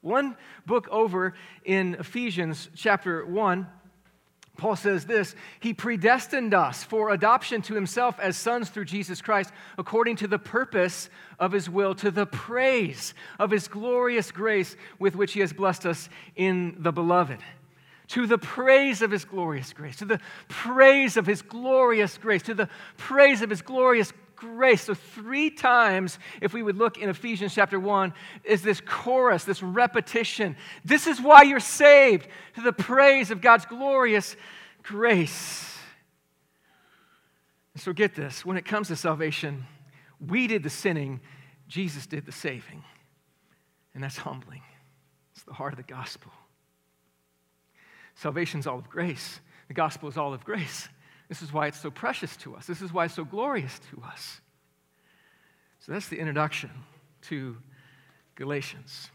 One 0.02 0.36
book 0.66 0.86
over 0.90 1.34
in 1.64 1.94
Ephesians 1.94 2.68
chapter 2.76 3.26
1, 3.26 3.66
Paul 4.58 4.76
says 4.76 5.06
this 5.06 5.34
He 5.60 5.72
predestined 5.72 6.52
us 6.52 6.84
for 6.84 7.10
adoption 7.10 7.62
to 7.62 7.74
himself 7.74 8.18
as 8.20 8.36
sons 8.36 8.68
through 8.68 8.84
Jesus 8.84 9.22
Christ, 9.22 9.52
according 9.78 10.16
to 10.16 10.26
the 10.26 10.38
purpose 10.38 11.08
of 11.38 11.52
his 11.52 11.70
will, 11.70 11.94
to 11.94 12.10
the 12.10 12.26
praise 12.26 13.14
of 13.38 13.50
his 13.50 13.68
glorious 13.68 14.30
grace 14.30 14.76
with 14.98 15.16
which 15.16 15.32
he 15.32 15.40
has 15.40 15.54
blessed 15.54 15.86
us 15.86 16.10
in 16.36 16.76
the 16.80 16.92
beloved. 16.92 17.38
To 18.08 18.26
the 18.26 18.38
praise 18.38 19.00
of 19.00 19.10
his 19.10 19.24
glorious 19.24 19.72
grace, 19.72 19.96
to 19.96 20.04
the 20.04 20.20
praise 20.48 21.16
of 21.16 21.26
his 21.26 21.40
glorious 21.40 22.18
grace, 22.18 22.42
to 22.44 22.54
the 22.54 22.68
praise 22.96 23.42
of 23.42 23.50
his 23.50 23.62
glorious 23.62 24.12
grace. 24.38 24.84
So, 24.84 24.94
three 24.94 25.50
times, 25.50 26.18
if 26.40 26.52
we 26.52 26.62
would 26.62 26.76
look 26.76 26.98
in 26.98 27.08
Ephesians 27.08 27.54
chapter 27.54 27.78
1, 27.78 28.12
is 28.44 28.62
this 28.62 28.80
chorus, 28.80 29.44
this 29.44 29.62
repetition. 29.62 30.56
This 30.84 31.06
is 31.06 31.20
why 31.20 31.42
you're 31.42 31.60
saved, 31.60 32.28
to 32.54 32.60
the 32.60 32.72
praise 32.72 33.30
of 33.30 33.40
God's 33.40 33.66
glorious 33.66 34.36
grace. 34.82 35.76
so, 37.76 37.92
get 37.92 38.14
this 38.14 38.44
when 38.44 38.56
it 38.56 38.64
comes 38.64 38.88
to 38.88 38.96
salvation, 38.96 39.64
we 40.20 40.46
did 40.46 40.62
the 40.62 40.70
sinning, 40.70 41.20
Jesus 41.68 42.06
did 42.06 42.26
the 42.26 42.32
saving. 42.32 42.84
And 43.94 44.02
that's 44.02 44.18
humbling. 44.18 44.62
It's 45.34 45.44
the 45.44 45.52
heart 45.52 45.72
of 45.72 45.76
the 45.76 45.82
gospel. 45.82 46.32
Salvation's 48.14 48.66
all 48.66 48.78
of 48.78 48.88
grace. 48.88 49.40
The 49.68 49.74
gospel 49.74 50.08
is 50.08 50.16
all 50.16 50.34
of 50.34 50.44
grace. 50.44 50.88
This 51.28 51.42
is 51.42 51.52
why 51.52 51.66
it's 51.66 51.80
so 51.80 51.90
precious 51.90 52.36
to 52.38 52.56
us. 52.56 52.66
This 52.66 52.80
is 52.80 52.92
why 52.92 53.04
it's 53.04 53.14
so 53.14 53.24
glorious 53.24 53.78
to 53.90 54.02
us. 54.02 54.40
So 55.80 55.92
that's 55.92 56.08
the 56.08 56.18
introduction 56.18 56.70
to 57.22 57.56
Galatians. 58.34 59.10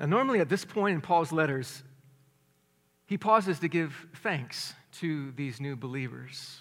Now, 0.00 0.06
normally 0.06 0.40
at 0.40 0.48
this 0.48 0.64
point 0.64 0.94
in 0.94 1.00
Paul's 1.00 1.32
letters, 1.32 1.82
he 3.06 3.18
pauses 3.18 3.58
to 3.60 3.68
give 3.68 4.06
thanks 4.16 4.74
to 5.00 5.32
these 5.32 5.60
new 5.60 5.76
believers 5.76 6.60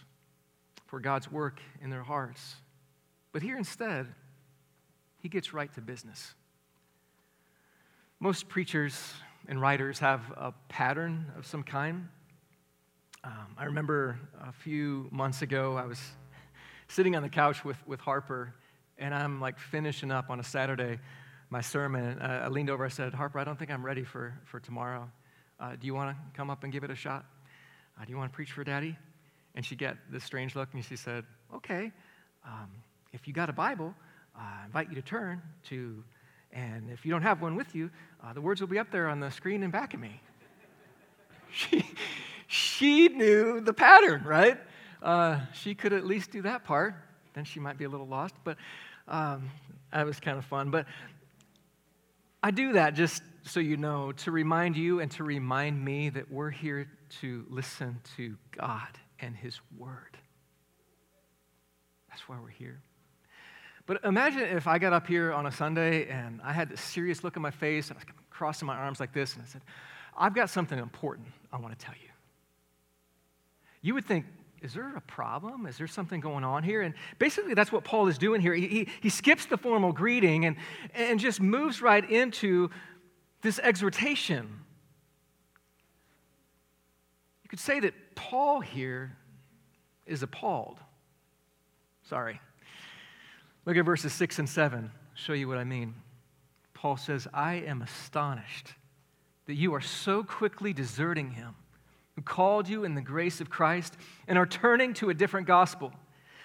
for 0.86 1.00
God's 1.00 1.32
work 1.32 1.60
in 1.82 1.89
their 1.89 2.03
hearts. 2.03 2.56
But 3.32 3.41
here 3.41 3.58
instead, 3.58 4.08
he 5.22 5.29
gets 5.29 5.53
right 5.53 5.74
to 5.75 5.82
business. 5.82 6.34
Most 8.20 8.48
preachers 8.48 9.13
and 9.48 9.62
writers 9.62 10.00
have 10.00 10.22
a 10.36 10.53
pattern 10.70 11.32
of 11.38 11.46
some 11.46 11.63
kind. 11.63 12.08
Um, 13.28 13.56
I 13.58 13.66
remember 13.66 14.18
a 14.40 14.54
few 14.54 15.10
months 15.12 15.42
ago, 15.42 15.76
I 15.76 15.86
was 15.86 16.00
sitting 16.88 17.14
on 17.14 17.24
the 17.24 17.30
couch 17.30 17.66
with, 17.66 17.76
with 17.86 18.00
Harper, 18.00 18.54
and 18.98 19.14
I'm 19.14 19.42
like 19.42 19.60
finishing 19.60 20.12
up 20.12 20.30
on 20.30 20.40
a 20.40 20.44
Saturday 20.44 20.98
my 21.50 21.60
sermon. 21.60 22.22
Uh, 22.22 22.44
I 22.46 22.48
leaned 22.48 22.70
over, 22.70 22.86
I 22.86 22.88
said, 22.88 23.14
Harper, 23.14 23.38
I 23.38 23.44
don't 23.44 23.60
think 23.60 23.70
I'm 23.70 23.86
ready 23.86 24.06
for, 24.06 24.34
for 24.46 24.62
tomorrow. 24.62 25.12
Uh, 25.60 25.76
do 25.76 25.88
you 25.88 25.94
want 25.94 26.16
to 26.16 26.38
come 26.38 26.50
up 26.50 26.64
and 26.64 26.72
give 26.72 26.86
it 26.86 26.90
a 26.90 26.96
shot? 26.96 27.26
Uh, 28.00 28.06
do 28.06 28.12
you 28.12 28.18
want 28.18 28.32
to 28.32 28.36
preach 28.36 28.54
for 28.54 28.64
daddy? 28.64 28.98
And 29.56 29.66
she 29.66 29.76
got 29.76 29.98
this 30.10 30.24
strange 30.24 30.56
look, 30.56 30.70
and 30.74 30.86
she 30.86 30.96
said, 30.96 31.26
Okay, 31.54 31.92
um, 32.46 32.70
if 33.12 33.28
you 33.28 33.34
got 33.34 33.50
a 33.50 33.54
Bible, 33.54 33.94
uh, 34.38 34.40
I 34.40 34.66
invite 34.68 34.88
you 34.88 34.96
to 34.96 35.02
turn 35.02 35.42
to 35.66 36.02
And 36.54 36.90
if 36.92 37.06
you 37.06 37.12
don't 37.12 37.24
have 37.24 37.42
one 37.42 37.58
with 37.58 37.76
you, 37.76 37.92
uh, 38.24 38.32
the 38.32 38.40
words 38.40 38.62
will 38.62 38.70
be 38.70 38.80
up 38.80 38.90
there 38.90 39.10
on 39.10 39.20
the 39.20 39.32
screen 39.32 39.64
in 39.64 39.70
back 39.70 39.94
of 39.94 40.00
me. 40.00 40.22
she, 41.52 41.84
she 42.48 43.10
knew 43.10 43.62
the 43.62 43.74
pattern, 43.74 44.24
right? 44.24 44.58
Uh, 45.01 45.42
she 45.54 45.75
could 45.75 45.94
at 45.94 46.06
least 46.06 46.32
do 46.32 46.42
that 46.44 46.63
part. 46.63 46.96
Then 47.34 47.44
she 47.44 47.60
might 47.60 47.77
be 47.77 47.86
a 47.86 47.89
little 47.89 48.08
lost, 48.08 48.34
but 48.44 48.58
um, 49.08 49.50
that 49.94 50.06
was 50.06 50.20
kind 50.20 50.38
of 50.38 50.46
fun. 50.46 50.72
But 50.72 50.86
I 52.42 52.51
do 52.51 52.74
that 52.74 52.96
just 52.96 53.22
so 53.44 53.60
you 53.60 53.77
know, 53.77 54.12
to 54.12 54.32
remind 54.32 54.75
you 54.75 55.00
and 55.00 55.12
to 55.12 55.24
remind 55.24 55.84
me 55.84 56.10
that 56.10 56.32
we're 56.32 56.50
here 56.50 56.89
to 57.22 57.46
listen 57.50 58.00
to 58.18 58.36
God 58.51 58.88
and 59.20 59.36
His 59.36 59.60
Word. 59.77 60.18
That's 62.10 62.27
why 62.27 62.38
we're 62.42 62.50
here. 62.50 62.82
But 63.86 64.04
imagine 64.04 64.42
if 64.42 64.68
I 64.68 64.80
got 64.80 64.92
up 64.92 65.08
here 65.08 65.32
on 65.32 65.46
a 65.46 65.51
Sunday 65.51 66.08
and 66.10 66.42
I 66.44 66.51
had 66.51 66.70
this 66.70 66.82
serious 66.82 67.24
look 67.24 67.38
on 67.38 67.44
my 67.44 67.51
face 67.51 67.89
and 67.89 67.98
I 67.98 68.00
was 68.00 68.06
crossing 68.30 68.66
my 68.66 68.75
arms 68.75 69.00
like 69.00 69.13
this 69.13 69.34
and 69.36 69.44
I 69.44 69.48
said, 69.48 69.62
I've 70.18 70.36
got 70.36 70.50
something 70.50 70.77
important 70.77 71.27
I 71.54 71.58
want 71.58 71.77
to 71.77 71.86
tell 71.86 71.96
you. 72.01 72.07
You 73.88 73.94
would 73.94 74.06
think, 74.06 74.25
is 74.62 74.74
there 74.74 74.98
a 74.98 75.00
problem? 75.00 75.65
Is 75.65 75.77
there 75.77 75.88
something 75.88 76.20
going 76.20 76.44
on 76.44 76.62
here? 76.62 76.82
And 76.82 76.94
basically, 77.20 77.53
that's 77.53 77.72
what 77.72 77.86
Paul 77.86 78.10
is 78.10 78.17
doing 78.17 78.41
here. 78.41 78.53
He, 78.53 78.67
he, 78.67 78.89
he, 79.00 79.10
skips 79.10 79.46
the 79.46 79.56
formal 79.56 79.94
greeting 79.94 80.44
and, 80.44 80.58
and 80.94 81.22
just 81.22 81.39
moves 81.39 81.82
right 81.82 82.03
into 82.10 82.70
this 83.44 83.60
exhortation. 83.60 84.60
You 87.44 87.50
could 87.50 87.62
say 87.62 87.79
that 87.79 87.94
Paul 88.13 88.60
here 88.60 89.15
is 90.06 90.22
appalled. 90.22 90.82
Sorry. 92.03 92.41
Look 93.65 93.77
at 93.77 93.86
verses 93.86 94.12
6 94.12 94.39
and 94.39 94.50
7. 94.50 94.91
Show 95.13 95.32
you 95.32 95.48
what 95.48 95.60
I 95.60 95.63
mean. 95.63 95.96
Paul 96.74 96.98
says, 96.98 97.25
I 97.34 97.53
am 97.53 97.82
astonished 97.82 98.74
that 99.46 99.56
you 99.56 99.74
are 99.75 99.79
so 99.79 100.25
quickly 100.25 100.74
deserting 100.74 101.32
him 101.32 101.56
who 102.18 102.24
called 102.24 102.68
you 102.68 102.84
in 102.84 102.96
the 102.96 103.02
grace 103.02 103.42
of 103.42 103.50
Christ 103.50 103.96
and 104.28 104.40
are 104.40 104.46
turning 104.48 104.96
to 104.96 105.12
a 105.12 105.14
different 105.14 105.46
gospel. 105.46 105.94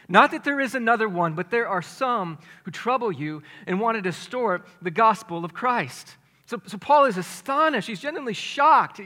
Not 0.07 0.33
that 0.33 0.45
there 0.45 0.61
is 0.61 0.75
another 0.75 1.09
one, 1.09 1.33
but 1.33 1.51
there 1.51 1.67
are 1.67 1.81
some 1.81 2.39
who 2.65 2.71
trouble 2.71 3.11
you 3.11 3.43
and 3.67 3.81
want 3.81 3.97
to 3.97 4.03
distort 4.03 4.67
the 4.83 4.91
gospel 4.91 5.47
of 5.47 5.55
Christ. 5.55 6.17
So, 6.45 6.61
so 6.67 6.77
Paul 6.77 7.07
is 7.07 7.17
astonished. 7.17 7.89
He's 7.89 8.01
genuinely 8.01 8.35
shocked. 8.35 9.01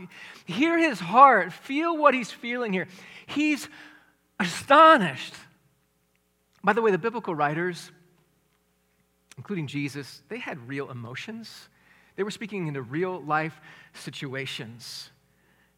Hear 0.45 0.77
his 0.77 0.99
heart, 0.99 1.53
feel 1.53 1.97
what 1.97 2.15
he's 2.15 2.33
feeling 2.33 2.73
here. 2.73 2.89
He's 3.27 3.69
astonished. 4.41 5.35
By 6.65 6.73
the 6.73 6.83
way, 6.83 6.91
the 6.91 6.99
biblical 6.99 7.37
writers, 7.37 7.93
including 9.37 9.69
Jesus, 9.69 10.21
they 10.29 10.39
had 10.39 10.67
real 10.67 10.91
emotions. 10.91 11.69
They 12.17 12.25
were 12.25 12.33
speaking 12.33 12.67
into 12.67 12.83
real 12.83 13.23
life 13.23 13.61
situations. 13.95 15.11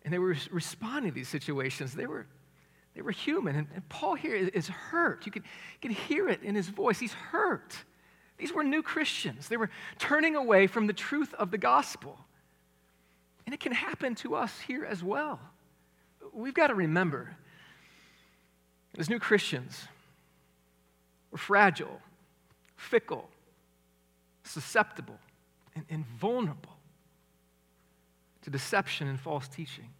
And 0.08 0.12
they 0.14 0.18
were 0.18 0.34
responding 0.50 1.10
to 1.10 1.14
these 1.14 1.28
situations. 1.28 1.92
They 1.92 2.06
were, 2.06 2.26
they 2.94 3.02
were 3.02 3.10
human. 3.10 3.56
And, 3.56 3.66
and 3.74 3.86
Paul 3.90 4.14
here 4.14 4.34
is, 4.34 4.66
hurt. 4.66 5.26
You 5.26 5.32
can, 5.32 5.42
you 5.42 5.80
can 5.82 5.90
hear 5.90 6.30
it 6.30 6.42
in 6.42 6.54
his 6.54 6.66
voice. 6.70 6.98
He's 6.98 7.12
hurt. 7.12 7.76
These 8.38 8.54
were 8.54 8.64
new 8.64 8.82
Christians. 8.82 9.48
They 9.48 9.58
were 9.58 9.68
turning 9.98 10.34
away 10.34 10.66
from 10.66 10.86
the 10.86 10.94
truth 10.94 11.34
of 11.34 11.50
the 11.50 11.58
gospel. 11.58 12.18
And 13.44 13.52
it 13.52 13.60
can 13.60 13.72
happen 13.72 14.14
to 14.14 14.34
us 14.34 14.58
here 14.60 14.86
as 14.86 15.04
well. 15.04 15.40
We've 16.32 16.54
got 16.54 16.68
to 16.68 16.74
remember, 16.74 17.36
as 18.96 19.10
new 19.10 19.18
Christians, 19.18 19.88
we're 21.30 21.36
fragile, 21.36 22.00
fickle, 22.76 23.28
susceptible, 24.42 25.18
and, 25.74 25.84
and 25.90 26.06
vulnerable 26.18 26.77
to 28.48 28.52
deception 28.58 29.08
and 29.08 29.20
false 29.20 29.46
teaching. 29.46 29.90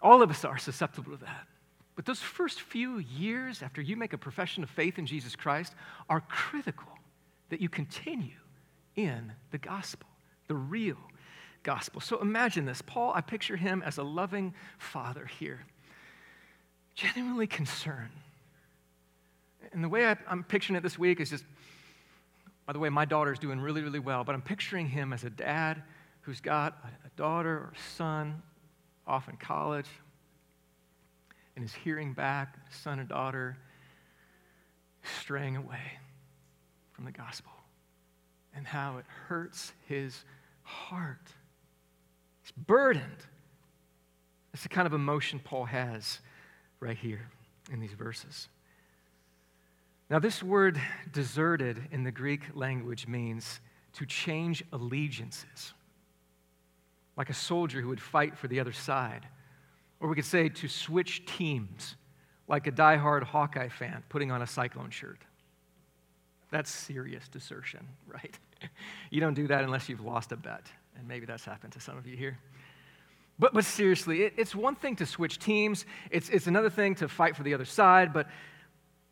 All 0.00 0.22
of 0.22 0.30
us 0.30 0.44
are 0.44 0.58
susceptible 0.58 1.12
to 1.12 1.24
that. 1.24 1.46
But 1.94 2.06
those 2.06 2.20
first 2.20 2.60
few 2.60 2.98
years 2.98 3.62
after 3.62 3.82
you 3.82 3.96
make 3.96 4.12
a 4.12 4.18
profession 4.18 4.62
of 4.62 4.70
faith 4.70 4.98
in 4.98 5.06
Jesus 5.06 5.36
Christ 5.36 5.74
are 6.08 6.20
critical 6.20 6.88
that 7.50 7.60
you 7.60 7.68
continue 7.68 8.38
in 8.96 9.32
the 9.50 9.58
gospel, 9.58 10.08
the 10.46 10.54
real 10.54 10.96
gospel. 11.64 12.00
So 12.00 12.20
imagine 12.20 12.64
this. 12.64 12.82
Paul, 12.82 13.12
I 13.14 13.20
picture 13.20 13.56
him 13.56 13.82
as 13.84 13.98
a 13.98 14.02
loving 14.02 14.54
father 14.78 15.26
here, 15.26 15.60
genuinely 16.94 17.46
concerned. 17.46 18.12
And 19.72 19.82
the 19.84 19.88
way 19.88 20.06
I, 20.06 20.16
am 20.30 20.44
picturing 20.44 20.76
it 20.76 20.82
this 20.82 20.98
week 20.98 21.20
is 21.20 21.30
just, 21.30 21.44
by 22.64 22.72
the 22.72 22.78
way, 22.78 22.88
my 22.88 23.04
daughter's 23.04 23.38
doing 23.38 23.60
really, 23.60 23.82
really 23.82 23.98
well, 23.98 24.24
but 24.24 24.34
I'm 24.34 24.42
picturing 24.42 24.88
him 24.88 25.12
as 25.12 25.24
a 25.24 25.30
dad 25.30 25.82
who's 26.28 26.42
got 26.42 26.84
a 27.06 27.08
daughter 27.16 27.54
or 27.54 27.72
son 27.94 28.42
off 29.06 29.30
in 29.30 29.36
college 29.38 29.86
and 31.56 31.64
is 31.64 31.72
hearing 31.72 32.12
back, 32.12 32.54
son 32.70 32.98
and 32.98 33.08
daughter 33.08 33.56
straying 35.20 35.56
away 35.56 35.80
from 36.92 37.06
the 37.06 37.10
gospel 37.10 37.50
and 38.54 38.66
how 38.66 38.98
it 38.98 39.06
hurts 39.26 39.72
his 39.86 40.22
heart. 40.64 41.32
He's 42.42 42.52
burdened. 42.52 43.24
It's 44.52 44.64
the 44.64 44.68
kind 44.68 44.86
of 44.86 44.92
emotion 44.92 45.40
Paul 45.42 45.64
has 45.64 46.18
right 46.78 46.98
here 46.98 47.30
in 47.72 47.80
these 47.80 47.94
verses. 47.94 48.50
Now, 50.10 50.18
this 50.18 50.42
word 50.42 50.78
deserted 51.10 51.88
in 51.90 52.04
the 52.04 52.12
Greek 52.12 52.42
language 52.54 53.08
means 53.08 53.60
to 53.94 54.04
change 54.04 54.62
allegiances, 54.74 55.72
like 57.18 57.28
a 57.28 57.34
soldier 57.34 57.80
who 57.80 57.88
would 57.88 58.00
fight 58.00 58.38
for 58.38 58.46
the 58.46 58.60
other 58.60 58.72
side. 58.72 59.26
Or 60.00 60.08
we 60.08 60.14
could 60.14 60.24
say 60.24 60.48
to 60.48 60.68
switch 60.68 61.26
teams, 61.26 61.96
like 62.46 62.68
a 62.68 62.70
die-hard 62.70 63.24
Hawkeye 63.24 63.68
fan 63.68 64.04
putting 64.08 64.30
on 64.30 64.40
a 64.40 64.46
Cyclone 64.46 64.90
shirt. 64.90 65.18
That's 66.50 66.70
serious 66.70 67.28
desertion, 67.28 67.86
right? 68.06 68.38
you 69.10 69.20
don't 69.20 69.34
do 69.34 69.48
that 69.48 69.64
unless 69.64 69.88
you've 69.88 70.00
lost 70.00 70.32
a 70.32 70.36
bet. 70.36 70.66
And 70.96 71.06
maybe 71.06 71.26
that's 71.26 71.44
happened 71.44 71.72
to 71.74 71.80
some 71.80 71.98
of 71.98 72.06
you 72.06 72.16
here. 72.16 72.38
But, 73.38 73.52
but 73.52 73.64
seriously, 73.64 74.22
it, 74.22 74.34
it's 74.36 74.54
one 74.54 74.76
thing 74.76 74.96
to 74.96 75.06
switch 75.06 75.38
teams, 75.38 75.84
it's, 76.10 76.28
it's 76.28 76.46
another 76.46 76.70
thing 76.70 76.94
to 76.96 77.08
fight 77.08 77.36
for 77.36 77.42
the 77.42 77.54
other 77.54 77.64
side, 77.64 78.12
but, 78.12 78.28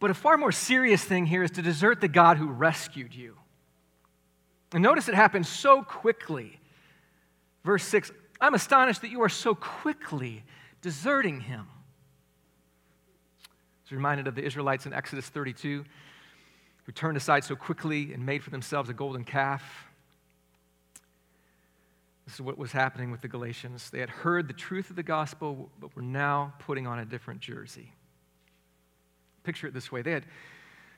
but 0.01 0.11
a 0.11 0.15
far 0.15 0.37
more 0.37 0.51
serious 0.53 1.05
thing 1.05 1.27
here 1.27 1.43
is 1.43 1.51
to 1.53 1.63
desert 1.63 2.01
the 2.01 2.09
God 2.09 2.37
who 2.37 2.49
rescued 2.49 3.15
you. 3.15 3.37
And 4.73 4.83
notice 4.83 5.09
it 5.09 5.15
happens 5.15 5.49
so 5.49 5.83
quickly. 5.83 6.59
Verse 7.67 7.83
6 7.85 8.13
I'm 8.41 8.55
astonished 8.55 9.03
that 9.03 9.11
you 9.11 9.23
are 9.23 9.29
so 9.29 9.55
quickly 9.55 10.45
deserting 10.83 11.41
him. 11.41 11.67
It's 13.83 13.93
reminded 13.93 14.29
of 14.29 14.37
the 14.37 14.45
Israelites 14.45 14.87
in 14.87 14.93
Exodus 14.93 15.29
32 15.29 15.85
who 16.85 16.93
turned 16.93 17.17
aside 17.17 17.43
so 17.43 17.57
quickly 17.57 18.13
and 18.13 18.25
made 18.25 18.45
for 18.45 18.51
themselves 18.51 18.89
a 18.89 18.95
golden 18.95 19.25
calf. 19.25 19.89
This 22.25 22.35
is 22.35 22.41
what 22.41 22.57
was 22.57 22.71
happening 22.71 23.11
with 23.11 23.21
the 23.21 23.29
Galatians. 23.29 23.91
They 23.91 23.99
had 23.99 24.11
heard 24.11 24.47
the 24.47 24.55
truth 24.55 24.91
of 24.91 24.97
the 24.97 25.03
gospel, 25.03 25.71
but 25.81 25.95
were 25.97 26.03
now 26.03 26.55
putting 26.61 26.87
on 26.87 27.01
a 27.01 27.05
different 27.05 27.41
jersey. 27.41 27.93
Picture 29.43 29.67
it 29.67 29.75
this 29.75 29.91
way 29.91 30.03
they 30.03 30.13
had, 30.13 30.27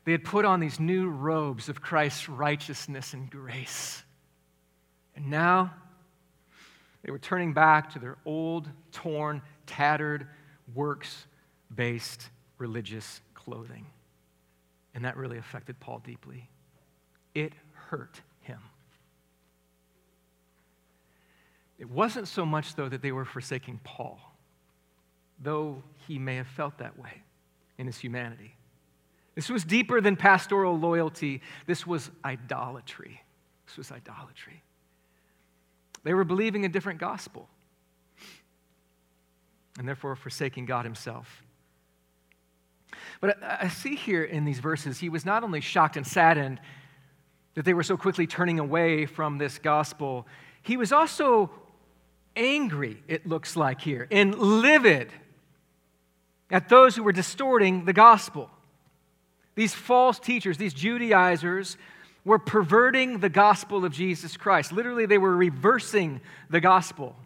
they 0.04 0.12
had 0.12 0.24
put 0.24 0.44
on 0.44 0.61
these 0.61 0.78
new 0.78 1.09
robes 1.09 1.70
of 1.70 1.81
Christ's 1.81 2.28
righteousness 2.28 3.14
and 3.14 3.31
grace. 3.31 4.02
And 5.16 5.31
now 5.31 5.72
they 7.02 7.11
were 7.11 7.18
turning 7.18 7.52
back 7.52 7.92
to 7.92 7.98
their 7.98 8.16
old, 8.24 8.68
torn, 8.92 9.42
tattered, 9.66 10.26
works 10.74 11.26
based 11.74 12.30
religious 12.58 13.20
clothing. 13.34 13.87
And 14.94 15.04
that 15.04 15.16
really 15.16 15.38
affected 15.38 15.78
Paul 15.80 16.02
deeply. 16.04 16.48
It 17.34 17.52
hurt 17.72 18.20
him. 18.40 18.58
It 21.78 21.88
wasn't 21.88 22.26
so 22.26 22.44
much, 22.44 22.74
though, 22.74 22.88
that 22.88 23.02
they 23.02 23.12
were 23.12 23.24
forsaking 23.24 23.80
Paul, 23.84 24.18
though 25.40 25.82
he 26.08 26.18
may 26.18 26.37
have 26.37 26.48
felt 26.48 26.78
that 26.78 26.98
way 26.98 27.22
in 27.78 27.87
his 27.87 27.98
humanity. 27.98 28.56
This 29.37 29.48
was 29.48 29.62
deeper 29.62 30.00
than 30.00 30.16
pastoral 30.16 30.76
loyalty, 30.76 31.42
this 31.66 31.87
was 31.87 32.11
idolatry. 32.24 33.22
This 33.66 33.76
was 33.76 33.92
idolatry. 33.92 34.62
They 36.04 36.14
were 36.14 36.24
believing 36.24 36.64
a 36.64 36.68
different 36.68 37.00
gospel 37.00 37.48
and 39.78 39.87
therefore 39.87 40.16
forsaking 40.16 40.66
God 40.66 40.84
Himself. 40.84 41.42
But 43.20 43.42
I 43.42 43.68
see 43.68 43.94
here 43.94 44.24
in 44.24 44.44
these 44.44 44.61
verses, 44.61 44.98
he 44.98 45.08
was 45.08 45.24
not 45.24 45.44
only 45.44 45.61
shocked 45.61 45.96
and 45.96 46.06
saddened 46.06 46.61
that 47.54 47.64
they 47.64 47.74
were 47.74 47.82
so 47.82 47.96
quickly 47.96 48.26
turning 48.26 48.58
away 48.58 49.06
from 49.06 49.38
this 49.38 49.58
gospel, 49.58 50.26
he 50.62 50.76
was 50.76 50.92
also 50.92 51.50
angry, 52.37 53.02
it 53.08 53.26
looks 53.26 53.56
like 53.56 53.80
here, 53.80 54.06
and 54.11 54.34
livid 54.38 55.12
at 56.50 56.68
those 56.68 56.96
who 56.96 57.02
were 57.02 57.12
distorting 57.12 57.84
the 57.84 57.92
gospel. 57.92 58.50
These 59.54 59.74
false 59.74 60.18
teachers, 60.20 60.56
these 60.56 60.72
Judaizers, 60.72 61.76
were 62.28 62.38
perverting 62.38 63.20
the 63.20 63.30
gospel 63.30 63.86
of 63.86 63.92
Jesus 63.92 64.36
Christ. 64.36 64.70
Literally, 64.70 65.06
they 65.06 65.16
were 65.16 65.34
reversing 65.34 66.20
the 66.50 66.60
gospel. 66.60 67.16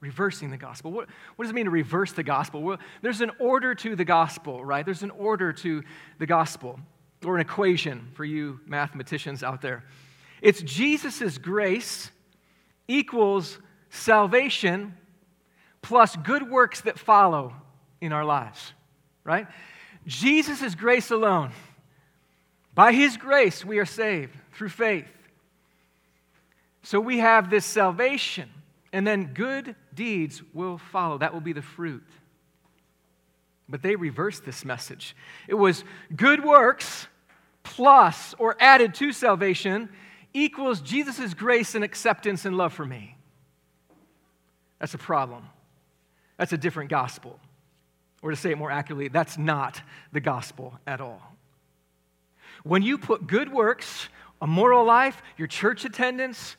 Reversing 0.00 0.50
the 0.50 0.58
gospel. 0.58 0.92
What, 0.92 1.08
what 1.34 1.44
does 1.44 1.50
it 1.50 1.54
mean 1.54 1.64
to 1.64 1.70
reverse 1.70 2.12
the 2.12 2.22
gospel? 2.22 2.62
Well, 2.62 2.76
there's 3.00 3.22
an 3.22 3.30
order 3.38 3.74
to 3.76 3.96
the 3.96 4.04
gospel, 4.04 4.62
right? 4.62 4.84
There's 4.84 5.02
an 5.02 5.12
order 5.12 5.50
to 5.54 5.82
the 6.18 6.26
gospel, 6.26 6.78
or 7.24 7.36
an 7.36 7.40
equation 7.40 8.10
for 8.12 8.26
you 8.26 8.60
mathematicians 8.66 9.42
out 9.42 9.62
there. 9.62 9.82
It's 10.42 10.60
Jesus' 10.60 11.38
grace 11.38 12.10
equals 12.88 13.58
salvation 13.88 14.94
plus 15.80 16.16
good 16.16 16.50
works 16.50 16.82
that 16.82 16.98
follow 16.98 17.54
in 18.02 18.12
our 18.12 18.26
lives, 18.26 18.74
right? 19.24 19.46
Jesus' 20.06 20.74
grace 20.74 21.10
alone. 21.10 21.52
By 22.74 22.92
his 22.92 23.16
grace, 23.16 23.64
we 23.64 23.78
are 23.78 23.86
saved 23.86 24.36
through 24.52 24.70
faith. 24.70 25.06
So 26.82 26.98
we 27.00 27.18
have 27.18 27.50
this 27.50 27.64
salvation, 27.64 28.48
and 28.92 29.06
then 29.06 29.34
good 29.34 29.76
deeds 29.94 30.42
will 30.52 30.78
follow. 30.78 31.18
That 31.18 31.32
will 31.32 31.40
be 31.40 31.52
the 31.52 31.62
fruit. 31.62 32.06
But 33.68 33.82
they 33.82 33.94
reversed 33.94 34.44
this 34.44 34.64
message. 34.64 35.14
It 35.48 35.54
was 35.54 35.84
good 36.14 36.44
works 36.44 37.06
plus 37.62 38.34
or 38.38 38.56
added 38.58 38.94
to 38.94 39.12
salvation 39.12 39.88
equals 40.34 40.80
Jesus' 40.80 41.34
grace 41.34 41.74
and 41.74 41.84
acceptance 41.84 42.44
and 42.44 42.56
love 42.56 42.72
for 42.72 42.84
me. 42.84 43.16
That's 44.78 44.94
a 44.94 44.98
problem. 44.98 45.44
That's 46.38 46.52
a 46.52 46.58
different 46.58 46.90
gospel. 46.90 47.38
Or 48.22 48.30
to 48.30 48.36
say 48.36 48.50
it 48.50 48.58
more 48.58 48.70
accurately, 48.70 49.08
that's 49.08 49.38
not 49.38 49.80
the 50.12 50.20
gospel 50.20 50.78
at 50.86 51.00
all. 51.00 51.31
When 52.62 52.82
you 52.82 52.98
put 52.98 53.26
good 53.26 53.52
works, 53.52 54.08
a 54.40 54.46
moral 54.46 54.84
life, 54.84 55.22
your 55.36 55.48
church 55.48 55.84
attendance, 55.84 56.56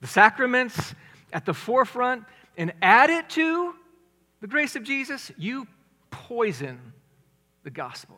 the 0.00 0.06
sacraments 0.06 0.94
at 1.32 1.44
the 1.44 1.54
forefront, 1.54 2.24
and 2.56 2.72
add 2.82 3.10
it 3.10 3.28
to 3.30 3.74
the 4.40 4.46
grace 4.46 4.76
of 4.76 4.82
Jesus, 4.82 5.32
you 5.36 5.66
poison 6.10 6.80
the 7.62 7.70
gospel. 7.70 8.16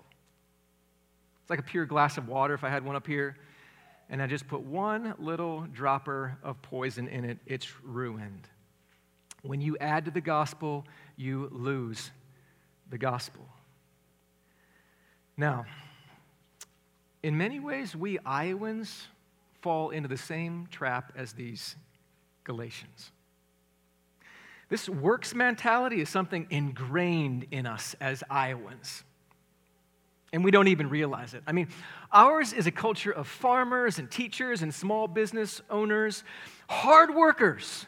It's 1.42 1.50
like 1.50 1.58
a 1.58 1.62
pure 1.64 1.86
glass 1.86 2.18
of 2.18 2.28
water 2.28 2.54
if 2.54 2.64
I 2.64 2.68
had 2.68 2.84
one 2.84 2.96
up 2.96 3.06
here, 3.06 3.36
and 4.10 4.22
I 4.22 4.26
just 4.26 4.46
put 4.48 4.60
one 4.62 5.14
little 5.18 5.66
dropper 5.72 6.36
of 6.42 6.60
poison 6.62 7.08
in 7.08 7.24
it, 7.24 7.38
it's 7.46 7.68
ruined. 7.82 8.48
When 9.42 9.60
you 9.60 9.76
add 9.78 10.04
to 10.06 10.10
the 10.10 10.20
gospel, 10.20 10.84
you 11.16 11.48
lose 11.52 12.10
the 12.90 12.98
gospel. 12.98 13.46
Now, 15.36 15.66
in 17.22 17.36
many 17.36 17.58
ways, 17.60 17.96
we 17.96 18.18
Iowans 18.24 19.08
fall 19.60 19.90
into 19.90 20.08
the 20.08 20.16
same 20.16 20.68
trap 20.70 21.12
as 21.16 21.32
these 21.32 21.76
Galatians. 22.44 23.10
This 24.68 24.88
works 24.88 25.34
mentality 25.34 26.00
is 26.00 26.08
something 26.08 26.46
ingrained 26.50 27.46
in 27.50 27.66
us 27.66 27.96
as 28.00 28.22
Iowans. 28.30 29.02
And 30.32 30.44
we 30.44 30.50
don't 30.50 30.68
even 30.68 30.90
realize 30.90 31.32
it. 31.32 31.42
I 31.46 31.52
mean, 31.52 31.68
ours 32.12 32.52
is 32.52 32.66
a 32.66 32.70
culture 32.70 33.10
of 33.10 33.26
farmers 33.26 33.98
and 33.98 34.10
teachers 34.10 34.60
and 34.60 34.72
small 34.74 35.08
business 35.08 35.62
owners, 35.70 36.22
hard 36.68 37.14
workers. 37.14 37.86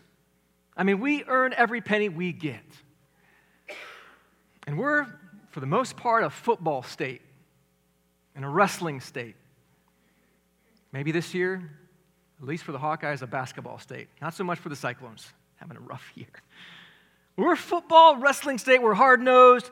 I 0.75 0.85
mean, 0.85 1.01
we 1.01 1.23
earn 1.25 1.53
every 1.55 1.83
penny 1.83 2.09
we 2.09 2.33
get. 2.33 2.65
And 4.67 4.79
we're, 4.79 5.07
for 5.51 5.61
the 5.61 5.67
most 5.67 5.99
part, 5.99 6.25
a 6.25 6.31
football 6.31 6.83
state 6.83 7.21
and 8.35 8.45
a 8.45 8.49
wrestling 8.49 9.01
state. 9.01 9.37
Maybe 10.93 11.13
this 11.13 11.35
year, 11.35 11.71
at 12.41 12.49
least 12.49 12.65
for 12.65 12.73
the 12.73 12.79
Hawkeyes, 12.79 13.23
a 13.23 13.27
basketball 13.27 13.79
state. 13.79 14.09
Not 14.21 14.35
so 14.35 14.45
much 14.45 14.59
for 14.59 14.69
the 14.69 14.77
Cyclones, 14.77 15.33
having 15.57 15.77
a 15.77 15.81
rough 15.81 16.11
year. 16.15 16.27
We're 17.37 17.53
a 17.53 17.57
football, 17.57 18.17
wrestling 18.17 18.59
state. 18.59 18.83
We're 18.83 18.95
hard 18.95 19.21
nosed, 19.21 19.71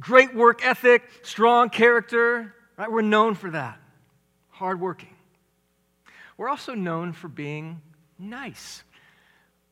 great 0.00 0.34
work 0.34 0.64
ethic, 0.64 1.02
strong 1.22 1.70
character. 1.70 2.54
Right? 2.76 2.90
We're 2.90 3.02
known 3.02 3.34
for 3.34 3.50
that. 3.50 3.78
Hardworking. 4.50 5.14
We're 6.36 6.48
also 6.48 6.74
known 6.74 7.12
for 7.12 7.28
being 7.28 7.80
nice. 8.18 8.82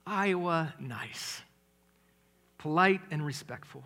Iowa 0.06 0.74
nice. 0.78 1.42
Polite 2.58 3.00
and 3.10 3.24
respectful. 3.24 3.84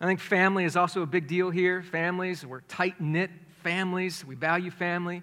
I 0.00 0.06
think 0.06 0.20
family 0.20 0.64
is 0.64 0.76
also 0.76 1.02
a 1.02 1.06
big 1.06 1.26
deal 1.26 1.50
here. 1.50 1.82
Families, 1.82 2.44
we're 2.44 2.60
tight 2.62 3.00
knit 3.00 3.30
families. 3.68 4.24
We 4.24 4.34
value 4.34 4.70
family. 4.70 5.22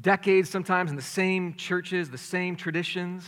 Decades 0.00 0.48
sometimes 0.48 0.90
in 0.90 0.96
the 0.96 1.02
same 1.02 1.54
churches, 1.54 2.08
the 2.08 2.16
same 2.16 2.56
traditions. 2.56 3.24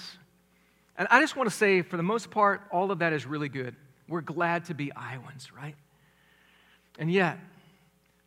And 0.97 1.07
I 1.11 1.21
just 1.21 1.37
want 1.37 1.51
to 1.51 1.55
say, 1.55 1.83
for 1.83 1.97
the 1.99 2.03
most 2.03 2.31
part, 2.31 2.63
all 2.73 2.91
of 2.91 3.01
that 3.01 3.13
is 3.13 3.27
really 3.27 3.51
good. 3.51 3.77
We're 4.09 4.23
glad 4.23 4.65
to 4.67 4.75
be 4.75 4.91
Iowans, 4.93 5.53
right? 5.53 5.75
And 6.99 7.13
yet, 7.13 7.39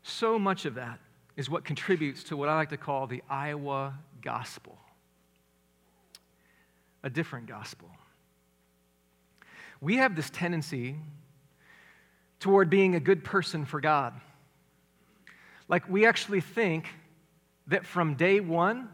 so 0.04 0.38
much 0.38 0.66
of 0.66 0.76
that 0.76 1.00
is 1.36 1.50
what 1.50 1.66
contributes 1.66 2.24
to 2.26 2.38
what 2.38 2.50
I 2.50 2.56
like 2.56 2.70
to 2.70 2.78
call 2.78 3.08
the 3.08 3.24
Iowa 3.30 3.98
gospel 4.22 4.78
a 7.04 7.10
different 7.10 7.48
gospel. 7.48 7.90
We 9.80 9.98
have 9.98 10.16
this 10.16 10.30
tendency 10.30 10.96
toward 12.40 12.70
being 12.70 12.96
a 12.96 13.00
good 13.00 13.24
person 13.24 13.66
for 13.66 13.80
God. 13.80 14.14
Like, 15.68 15.90
we 15.90 16.06
actually 16.06 16.42
think 16.42 16.88
that 17.68 17.86
from 17.86 18.16
day 18.16 18.40
one, 18.40 18.90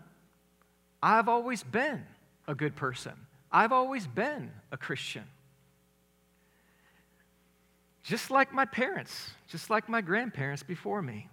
I've 1.01 1.29
always 1.29 1.63
been 1.63 2.03
a 2.47 2.55
good 2.55 2.75
person, 2.75 3.13
I've 3.51 3.71
always 3.71 4.07
been 4.07 4.51
a 4.71 4.77
Christian. 4.77 5.23
Just 8.03 8.31
like 8.31 8.53
my 8.53 8.65
parents, 8.65 9.31
just 9.47 9.69
like 9.69 9.87
my 9.87 10.01
grandparents 10.01 10.61
before 10.61 11.01
me. 11.01 11.29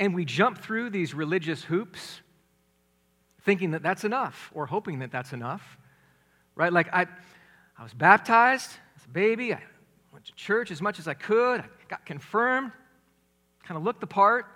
And 0.00 0.14
we 0.14 0.24
jump 0.24 0.58
through 0.58 0.90
these 0.90 1.14
religious 1.14 1.62
hoops 1.62 2.20
thinking 3.42 3.72
that 3.72 3.82
that's 3.82 4.04
enough 4.04 4.50
or 4.54 4.66
hoping 4.66 5.00
that 5.00 5.12
that's 5.12 5.32
enough, 5.32 5.78
right? 6.56 6.72
Like, 6.72 6.92
I, 6.92 7.06
I 7.78 7.82
was 7.82 7.94
baptized 7.94 8.70
as 8.96 9.04
a 9.04 9.08
baby, 9.08 9.54
I 9.54 9.60
went 10.12 10.24
to 10.24 10.34
church 10.34 10.70
as 10.70 10.82
much 10.82 10.98
as 10.98 11.06
I 11.06 11.14
could, 11.14 11.60
I 11.60 11.66
got 11.88 12.04
confirmed, 12.04 12.72
kind 13.66 13.76
of 13.76 13.84
looked 13.84 14.00
the 14.00 14.06
part, 14.06 14.46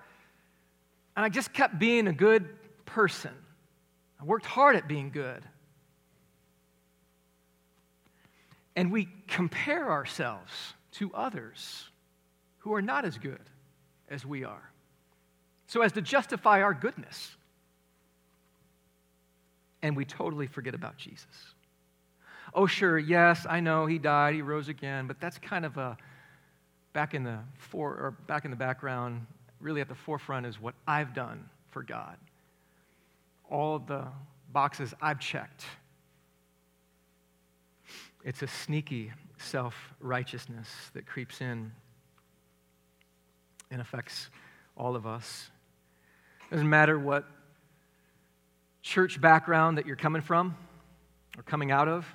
and 1.16 1.24
I 1.24 1.28
just 1.28 1.52
kept 1.52 1.78
being 1.78 2.06
a 2.06 2.12
good 2.12 2.48
person. 2.86 3.32
I 4.20 4.24
worked 4.24 4.46
hard 4.46 4.76
at 4.76 4.88
being 4.88 5.10
good. 5.10 5.42
And 8.76 8.92
we 8.92 9.08
compare 9.26 9.90
ourselves 9.90 10.52
to 10.92 11.12
others 11.12 11.88
who 12.58 12.74
are 12.74 12.82
not 12.82 13.04
as 13.04 13.18
good 13.18 13.40
as 14.08 14.24
we 14.24 14.44
are, 14.44 14.70
so 15.66 15.82
as 15.82 15.92
to 15.92 16.02
justify 16.02 16.62
our 16.62 16.74
goodness 16.74 17.36
and 19.82 19.96
we 19.96 20.04
totally 20.04 20.46
forget 20.46 20.74
about 20.74 20.96
Jesus. 20.96 21.26
Oh, 22.54 22.66
sure, 22.66 22.98
yes, 22.98 23.46
I 23.48 23.60
know 23.60 23.86
he 23.86 23.98
died, 23.98 24.34
he 24.34 24.42
rose 24.42 24.68
again, 24.68 25.06
but 25.06 25.20
that's 25.20 25.38
kind 25.38 25.64
of 25.64 25.76
a 25.76 25.96
back 26.98 27.14
in 27.14 27.22
the 27.22 27.38
for 27.58 27.90
or 27.90 28.10
back 28.26 28.44
in 28.44 28.50
the 28.50 28.56
background, 28.56 29.24
really 29.60 29.80
at 29.80 29.86
the 29.86 29.94
forefront 29.94 30.44
is 30.44 30.60
what 30.60 30.74
I've 30.84 31.14
done 31.14 31.48
for 31.70 31.84
God. 31.84 32.16
All 33.48 33.78
the 33.78 34.04
boxes 34.52 34.92
I've 35.00 35.20
checked. 35.20 35.64
It's 38.24 38.42
a 38.42 38.48
sneaky 38.48 39.12
self 39.36 39.76
righteousness 40.00 40.68
that 40.94 41.06
creeps 41.06 41.40
in 41.40 41.70
and 43.70 43.80
affects 43.80 44.28
all 44.76 44.96
of 44.96 45.06
us. 45.06 45.52
Doesn't 46.50 46.68
matter 46.68 46.98
what 46.98 47.26
church 48.82 49.20
background 49.20 49.78
that 49.78 49.86
you're 49.86 49.94
coming 49.94 50.20
from 50.20 50.56
or 51.36 51.44
coming 51.44 51.70
out 51.70 51.86
of. 51.86 52.12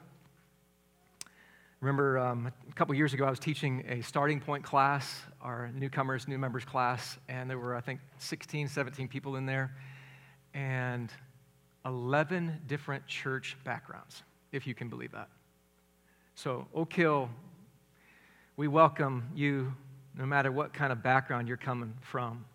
Remember, 1.84 2.17
um, 2.17 2.50
a 2.69 2.74
couple 2.76 2.96
years 2.96 3.13
ago, 3.13 3.26
I 3.26 3.30
was 3.30 3.39
teaching 3.39 3.84
a 3.89 4.02
starting 4.04 4.39
point 4.39 4.63
class, 4.63 5.19
our 5.41 5.69
newcomers, 5.76 6.30
new 6.30 6.38
members 6.38 6.63
class, 6.63 7.17
and 7.28 7.50
there 7.50 7.60
were, 7.60 7.76
I 7.76 7.82
think, 7.82 8.00
16, 8.19 8.69
17 8.69 9.10
people 9.10 9.36
in 9.36 9.46
there, 9.46 9.76
and 10.54 11.12
11 11.86 12.62
different 12.67 13.06
church 13.06 13.58
backgrounds, 13.65 14.24
if 14.54 14.65
you 14.65 14.74
can 14.74 14.88
believe 14.88 15.12
that. 15.12 15.28
So, 16.36 16.69
Oak 16.74 16.93
Hill, 16.93 17.30
we 18.56 18.69
welcome 18.69 19.28
you 19.36 19.74
no 20.17 20.26
matter 20.26 20.54
what 20.54 20.74
kind 20.74 20.93
of 20.93 21.04
background 21.04 21.50
you're 21.50 21.58
coming 21.58 21.96
from. 22.00 22.46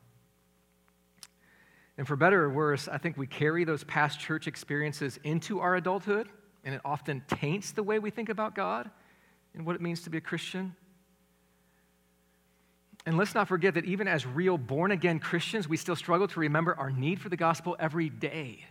And 1.98 2.08
for 2.08 2.16
better 2.16 2.44
or 2.44 2.48
worse, 2.48 2.88
I 2.88 2.96
think 2.96 3.18
we 3.18 3.26
carry 3.26 3.64
those 3.64 3.84
past 3.84 4.18
church 4.18 4.46
experiences 4.46 5.20
into 5.22 5.60
our 5.60 5.76
adulthood, 5.76 6.30
and 6.64 6.74
it 6.74 6.80
often 6.82 7.22
taints 7.28 7.72
the 7.72 7.82
way 7.82 7.98
we 7.98 8.08
think 8.08 8.30
about 8.30 8.54
God 8.54 8.90
and 9.54 9.66
what 9.66 9.74
it 9.74 9.82
means 9.82 10.02
to 10.02 10.10
be 10.10 10.18
a 10.18 10.20
Christian. 10.20 10.74
And 13.06 13.16
let's 13.16 13.34
not 13.34 13.48
forget 13.48 13.74
that 13.74 13.84
even 13.84 14.06
as 14.06 14.26
real 14.26 14.58
born 14.58 14.90
again 14.90 15.18
Christians, 15.18 15.68
we 15.68 15.76
still 15.76 15.96
struggle 15.96 16.28
to 16.28 16.40
remember 16.40 16.74
our 16.74 16.90
need 16.90 17.20
for 17.20 17.28
the 17.28 17.36
gospel 17.36 17.76
every 17.78 18.10
day. 18.10 18.66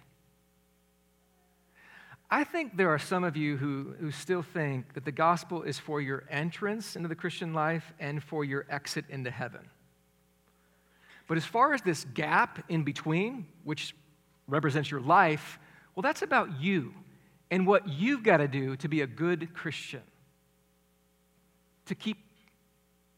I 2.30 2.44
think 2.44 2.76
there 2.76 2.90
are 2.90 3.00
some 3.00 3.24
of 3.24 3.38
you 3.38 3.56
who, 3.56 3.96
who 4.00 4.12
still 4.12 4.42
think 4.42 4.94
that 4.94 5.06
the 5.06 5.12
gospel 5.12 5.64
is 5.64 5.80
for 5.80 6.02
your 6.02 6.26
entrance 6.30 6.96
into 6.96 7.08
the 7.08 7.16
Christian 7.16 7.54
life 7.54 7.94
and 8.00 8.22
for 8.22 8.44
your 8.44 8.66
exit 8.70 9.06
into 9.10 9.32
heaven. 9.32 9.62
But 11.28 11.38
as 11.38 11.46
far 11.46 11.74
as 11.74 11.82
this 11.82 12.06
gap 12.14 12.64
in 12.70 12.84
between, 12.84 13.48
which 13.64 13.96
represents 14.48 14.92
your 14.92 15.02
life, 15.02 15.58
well, 15.96 16.02
that's 16.02 16.22
about 16.22 16.62
you 16.62 16.94
and 17.50 17.66
what 17.66 17.88
you've 17.88 18.24
got 18.24 18.38
to 18.38 18.48
do 18.48 18.76
to 18.78 18.88
be 18.88 19.02
a 19.02 19.08
good 19.08 19.54
Christian, 19.54 20.02
to 21.88 21.96
keep 21.96 22.18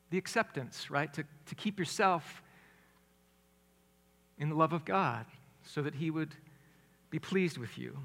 the 0.10 0.18
acceptance, 0.18 0.90
right? 0.90 1.14
To, 1.14 1.24
to 1.48 1.56
keep 1.56 1.78
yourself 1.78 2.42
in 4.38 4.50
the 4.50 4.56
love 4.56 4.74
of 4.74 4.86
God 4.86 5.26
so 5.64 5.82
that 5.82 5.96
He 5.96 6.10
would 6.10 6.34
be 7.10 7.20
pleased 7.20 7.58
with 7.58 7.78
you. 7.78 7.98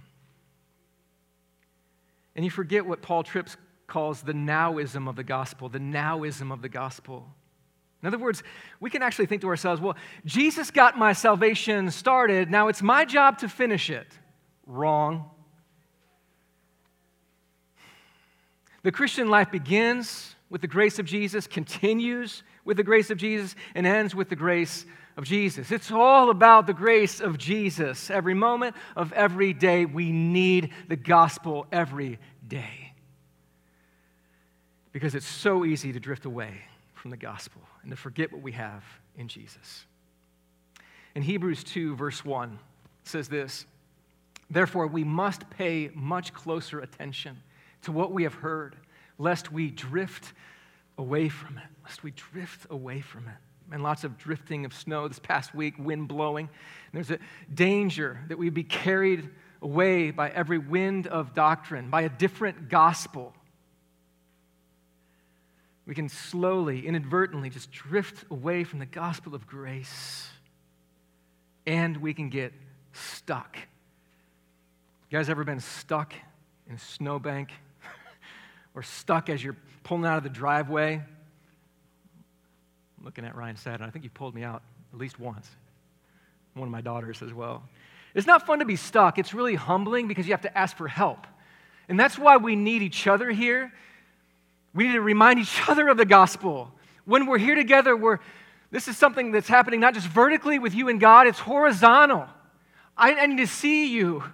And 2.37 2.45
you 2.45 2.51
forget 2.51 2.85
what 2.85 3.01
Paul 3.01 3.23
Tripp 3.23 3.49
calls 3.87 4.23
the 4.23 4.33
nowism 4.33 5.09
of 5.09 5.17
the 5.17 5.25
gospel, 5.25 5.69
the 5.69 5.79
nowism 5.79 6.53
of 6.53 6.63
the 6.63 6.69
gospel. 6.69 7.29
In 8.03 8.09
other 8.09 8.19
words, 8.19 8.43
we 8.81 8.91
can 8.91 9.03
actually 9.03 9.27
think 9.27 9.43
to 9.43 9.49
ourselves, 9.49 9.81
well, 9.81 9.97
Jesus 10.27 10.71
got 10.71 10.99
my 10.99 11.13
salvation 11.13 11.91
started, 11.91 12.51
now 12.51 12.69
it's 12.69 12.83
my 12.83 13.05
job 13.05 13.39
to 13.39 13.49
finish 13.49 13.89
it. 13.89 14.07
Wrong. 14.67 15.31
The 18.83 18.93
Christian 18.93 19.29
life 19.29 19.51
begins 19.51 20.34
with 20.55 20.61
the 20.61 20.69
grace 20.69 21.01
of 21.01 21.05
Jesus, 21.05 21.49
continues 21.49 22.45
with 22.65 22.77
the 22.77 22.85
grace 22.85 23.11
of 23.11 23.19
Jesus, 23.19 23.57
and 23.75 23.89
ends 23.89 24.15
with 24.15 24.29
the 24.29 24.37
grace 24.37 24.87
of 25.17 25.25
Jesus. 25.25 25.73
It's 25.73 25.91
all 25.91 26.31
about 26.31 26.69
the 26.69 26.73
grace 26.73 27.21
of 27.21 27.39
Jesus. 27.39 28.09
Every 28.09 28.35
moment 28.35 28.77
of 28.95 29.13
every 29.15 29.53
day, 29.53 29.85
we 29.85 30.13
need 30.13 30.73
the 30.87 30.95
gospel 30.95 31.67
every 31.73 32.21
day. 32.47 32.93
Because 34.93 35.17
it's 35.17 35.27
so 35.27 35.65
easy 35.65 35.93
to 35.93 35.99
drift 35.99 36.25
away 36.25 36.61
from 36.95 37.11
the 37.11 37.17
gospel 37.17 37.61
and 37.83 37.91
to 37.91 37.97
forget 37.97 38.33
what 38.33 38.41
we 38.41 38.53
have 38.53 38.85
in 39.17 39.27
Jesus. 39.27 39.87
In 41.17 41.23
Hebrews 41.23 41.65
2, 41.65 41.97
verse 41.97 42.25
1, 42.25 42.61
says 43.03 43.27
this 43.27 43.67
Therefore, 44.49 44.87
we 44.87 45.03
must 45.03 45.51
pay 45.51 45.91
much 45.95 46.33
closer 46.33 46.79
attention 46.79 47.43
to 47.83 47.91
what 47.91 48.13
we 48.13 48.23
have 48.23 48.35
heard 48.35 48.77
lest 49.19 49.53
we 49.53 49.71
drift 49.71 50.33
away 50.99 51.29
from 51.29 51.59
it, 51.59 51.65
lest 51.85 52.03
we 52.03 52.13
drift 52.13 52.67
away 52.71 53.01
from 53.01 53.27
it. 53.29 53.35
And 53.73 53.83
lots 53.83 54.05
of 54.05 54.19
drifting 54.19 54.65
of 54.65 54.75
snow 54.75 55.09
this 55.09 55.19
past 55.19 55.55
week, 55.55 55.75
wind 55.79 56.09
blowing. 56.09 56.49
And 56.49 56.93
there's 56.93 57.11
a 57.11 57.23
danger 57.53 58.21
that 58.29 58.37
we 58.37 58.51
be 58.51 58.63
carried 58.63 59.31
away 59.63 60.11
by 60.11 60.31
every 60.31 60.59
wind 60.59 61.07
of 61.07 61.35
doctrine, 61.35 61.89
by 61.89 62.03
a 62.03 62.09
different 62.09 62.69
gospel. 62.69 63.33
We 65.87 65.95
can 65.95 66.09
slowly, 66.09 66.87
inadvertently 66.87 67.51
just 67.51 67.71
drift 67.71 68.25
away 68.31 68.65
from 68.65 68.79
the 68.79 68.87
gospel 68.87 69.35
of 69.35 69.47
grace. 69.47 70.29
And 71.67 71.97
we 71.99 72.13
can 72.13 72.29
get 72.29 72.53
stuck. 72.93 73.57
You 75.11 75.19
guys 75.19 75.31
ever 75.31 75.45
been 75.45 75.61
stuck 75.61 76.13
in 76.69 76.75
a 76.75 76.79
snowbank 76.79 77.51
or 78.75 78.83
stuck 78.83 79.29
as 79.29 79.43
you're 79.43 79.57
pulling 79.83 80.05
out 80.05 80.19
of 80.19 80.25
the 80.25 80.31
driveway. 80.31 80.95
I'm 82.99 83.05
looking 83.05 83.25
at 83.25 83.37
Ryan 83.37 83.57
Sadden. 83.57 83.87
I 83.87 83.91
think 83.91 84.05
you 84.05 84.11
pulled 84.11 84.35
me 84.35 84.43
out 84.43 84.63
at 84.93 84.99
least 84.99 85.19
once. 85.19 85.49
One 86.55 86.69
of 86.69 86.73
my 86.73 86.81
daughters 86.81 87.23
as 87.23 87.33
well. 87.33 87.63
It's 88.15 88.27
not 88.27 88.47
fun 88.47 88.61
to 88.61 88.65
be 88.65 88.77
stuck. 88.77 89.19
It's 89.19 89.35
really 89.35 89.57
humbling 89.57 90.09
because 90.09 90.27
you 90.27 90.33
have 90.33 90.43
to 90.43 90.59
ask 90.59 90.77
for 90.77 90.89
help. 90.89 91.27
And 91.89 91.99
that's 91.99 92.19
why 92.19 92.37
we 92.37 92.57
need 92.57 92.83
each 92.83 93.07
other 93.07 93.31
here. 93.31 93.73
We 94.73 94.87
need 94.87 94.95
to 94.95 95.01
remind 95.01 95.41
each 95.41 95.61
other 95.69 95.89
of 95.89 95.97
the 95.97 96.05
gospel. 96.05 96.73
When 97.05 97.27
we're 97.27 97.39
here 97.39 97.55
together, 97.55 97.97
we're, 97.97 98.19
this 98.71 98.89
is 98.89 98.97
something 98.97 99.33
that's 99.33 99.49
happening 99.49 99.81
not 99.81 99.95
just 99.95 100.07
vertically 100.07 100.59
with 100.59 100.75
you 100.75 100.89
and 100.89 101.01
God, 101.01 101.27
it's 101.27 101.41
horizontal. 101.41 102.27
I, 102.97 103.15
I 103.15 103.27
need 103.27 103.39
to 103.39 103.47
see 103.47 103.93
you 103.93 104.25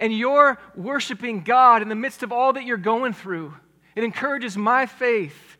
and 0.00 0.12
you're 0.12 0.58
worshiping 0.74 1.42
God 1.42 1.82
in 1.82 1.88
the 1.88 1.94
midst 1.94 2.22
of 2.22 2.32
all 2.32 2.54
that 2.54 2.64
you're 2.64 2.78
going 2.78 3.12
through. 3.12 3.54
It 3.94 4.02
encourages 4.02 4.56
my 4.56 4.86
faith 4.86 5.58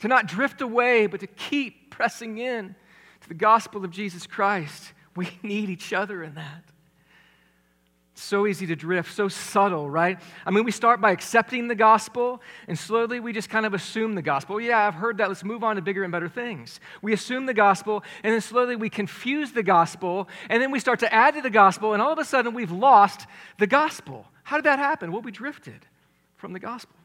to 0.00 0.08
not 0.08 0.26
drift 0.26 0.62
away, 0.62 1.06
but 1.06 1.20
to 1.20 1.26
keep 1.26 1.90
pressing 1.90 2.38
in 2.38 2.74
to 3.20 3.28
the 3.28 3.34
gospel 3.34 3.84
of 3.84 3.90
Jesus 3.90 4.26
Christ. 4.26 4.92
We 5.14 5.28
need 5.42 5.68
each 5.68 5.92
other 5.92 6.22
in 6.24 6.34
that. 6.34 6.64
So 8.18 8.46
easy 8.46 8.66
to 8.68 8.76
drift, 8.76 9.14
so 9.14 9.28
subtle, 9.28 9.90
right? 9.90 10.18
I 10.46 10.50
mean, 10.50 10.64
we 10.64 10.70
start 10.70 11.02
by 11.02 11.10
accepting 11.10 11.68
the 11.68 11.74
gospel, 11.74 12.40
and 12.66 12.78
slowly 12.78 13.20
we 13.20 13.34
just 13.34 13.50
kind 13.50 13.66
of 13.66 13.74
assume 13.74 14.14
the 14.14 14.22
gospel. 14.22 14.58
Yeah, 14.58 14.86
I've 14.86 14.94
heard 14.94 15.18
that. 15.18 15.28
Let's 15.28 15.44
move 15.44 15.62
on 15.62 15.76
to 15.76 15.82
bigger 15.82 16.02
and 16.02 16.10
better 16.10 16.30
things. 16.30 16.80
We 17.02 17.12
assume 17.12 17.44
the 17.44 17.52
gospel, 17.52 18.02
and 18.22 18.32
then 18.32 18.40
slowly 18.40 18.74
we 18.74 18.88
confuse 18.88 19.52
the 19.52 19.62
gospel, 19.62 20.28
and 20.48 20.62
then 20.62 20.70
we 20.70 20.80
start 20.80 21.00
to 21.00 21.12
add 21.12 21.34
to 21.34 21.42
the 21.42 21.50
gospel, 21.50 21.92
and 21.92 22.00
all 22.00 22.10
of 22.10 22.18
a 22.18 22.24
sudden 22.24 22.54
we've 22.54 22.72
lost 22.72 23.26
the 23.58 23.66
gospel. 23.66 24.26
How 24.44 24.56
did 24.56 24.64
that 24.64 24.78
happen? 24.78 25.12
Well, 25.12 25.20
we 25.20 25.30
drifted 25.30 25.84
from 26.36 26.54
the 26.54 26.58
gospel. 26.58 26.96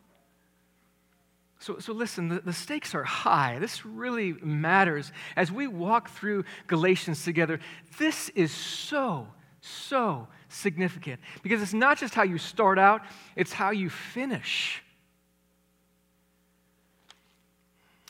So, 1.59 1.79
so 1.79 1.91
listen, 1.91 2.29
the, 2.29 2.39
the 2.39 2.53
stakes 2.53 2.95
are 2.95 3.03
high. 3.03 3.59
This 3.59 3.85
really 3.85 4.31
matters. 4.31 5.11
As 5.35 5.51
we 5.51 5.67
walk 5.67 6.09
through 6.09 6.45
Galatians 6.67 7.25
together, 7.25 7.59
this 7.99 8.29
is 8.29 8.53
so, 8.53 9.27
so 9.59 10.29
significant 10.51 11.19
because 11.43 11.61
it's 11.61 11.73
not 11.73 11.97
just 11.97 12.13
how 12.13 12.23
you 12.23 12.37
start 12.37 12.77
out, 12.77 13.01
it's 13.35 13.53
how 13.53 13.71
you 13.71 13.89
finish. 13.89 14.83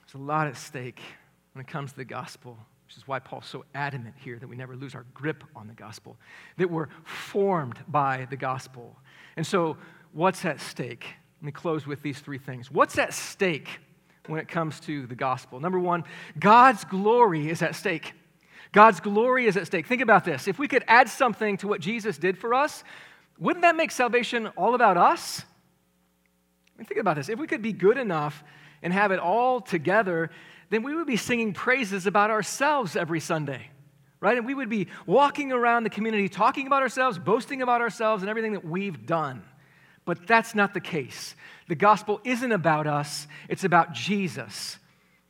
There's 0.01 0.21
a 0.21 0.25
lot 0.25 0.47
at 0.47 0.57
stake 0.57 0.99
when 1.53 1.63
it 1.63 1.67
comes 1.67 1.91
to 1.91 1.97
the 1.97 2.05
gospel, 2.05 2.57
which 2.85 2.97
is 2.97 3.07
why 3.07 3.19
Paul's 3.19 3.45
so 3.45 3.63
adamant 3.73 4.15
here 4.17 4.37
that 4.39 4.47
we 4.47 4.55
never 4.55 4.75
lose 4.75 4.95
our 4.95 5.05
grip 5.13 5.43
on 5.55 5.67
the 5.67 5.73
gospel, 5.73 6.17
that 6.57 6.69
we're 6.69 6.89
formed 7.03 7.79
by 7.87 8.27
the 8.29 8.35
gospel. 8.35 8.97
And 9.37 9.45
so, 9.45 9.77
what's 10.11 10.43
at 10.43 10.59
stake? 10.59 11.05
Let 11.41 11.45
me 11.45 11.51
close 11.51 11.87
with 11.87 12.01
these 12.01 12.19
three 12.19 12.37
things. 12.37 12.69
What's 12.69 12.97
at 12.97 13.13
stake 13.13 13.79
when 14.27 14.39
it 14.39 14.47
comes 14.47 14.79
to 14.81 15.07
the 15.07 15.15
gospel? 15.15 15.59
Number 15.59 15.79
one, 15.79 16.03
God's 16.39 16.83
glory 16.83 17.49
is 17.49 17.61
at 17.61 17.75
stake. 17.75 18.13
God's 18.71 19.01
glory 19.01 19.47
is 19.47 19.57
at 19.57 19.67
stake. 19.67 19.85
Think 19.85 20.01
about 20.01 20.23
this. 20.23 20.47
If 20.47 20.57
we 20.57 20.67
could 20.67 20.83
add 20.87 21.09
something 21.09 21.57
to 21.57 21.67
what 21.67 21.81
Jesus 21.81 22.17
did 22.17 22.37
for 22.37 22.53
us, 22.53 22.83
wouldn't 23.37 23.63
that 23.63 23.75
make 23.75 23.91
salvation 23.91 24.47
all 24.55 24.75
about 24.75 24.97
us? 24.97 25.41
I 25.41 26.77
mean, 26.77 26.85
think 26.85 26.99
about 26.99 27.17
this. 27.17 27.27
If 27.27 27.37
we 27.37 27.47
could 27.47 27.61
be 27.61 27.73
good 27.73 27.97
enough 27.97 28.43
and 28.81 28.93
have 28.93 29.11
it 29.11 29.19
all 29.19 29.59
together, 29.59 30.29
then 30.69 30.83
we 30.83 30.95
would 30.95 31.07
be 31.07 31.17
singing 31.17 31.53
praises 31.53 32.07
about 32.07 32.29
ourselves 32.29 32.95
every 32.95 33.19
Sunday, 33.19 33.69
right? 34.21 34.37
And 34.37 34.45
we 34.45 34.53
would 34.53 34.69
be 34.69 34.87
walking 35.05 35.51
around 35.51 35.83
the 35.83 35.89
community 35.89 36.29
talking 36.29 36.65
about 36.65 36.81
ourselves, 36.81 37.19
boasting 37.19 37.61
about 37.61 37.81
ourselves, 37.81 38.23
and 38.23 38.29
everything 38.29 38.53
that 38.53 38.63
we've 38.63 39.05
done. 39.05 39.43
But 40.05 40.25
that's 40.25 40.55
not 40.55 40.73
the 40.73 40.79
case. 40.79 41.35
The 41.67 41.75
gospel 41.75 42.21
isn't 42.23 42.51
about 42.51 42.87
us, 42.87 43.27
it's 43.49 43.65
about 43.65 43.91
Jesus 43.91 44.77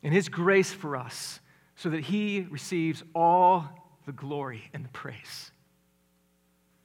and 0.04 0.14
his 0.14 0.30
grace 0.30 0.72
for 0.72 0.96
us 0.96 1.40
so 1.82 1.90
that 1.90 2.02
he 2.02 2.46
receives 2.52 3.02
all 3.16 3.68
the 4.06 4.12
glory 4.12 4.70
and 4.72 4.86
the 4.86 4.90
praise. 4.90 5.50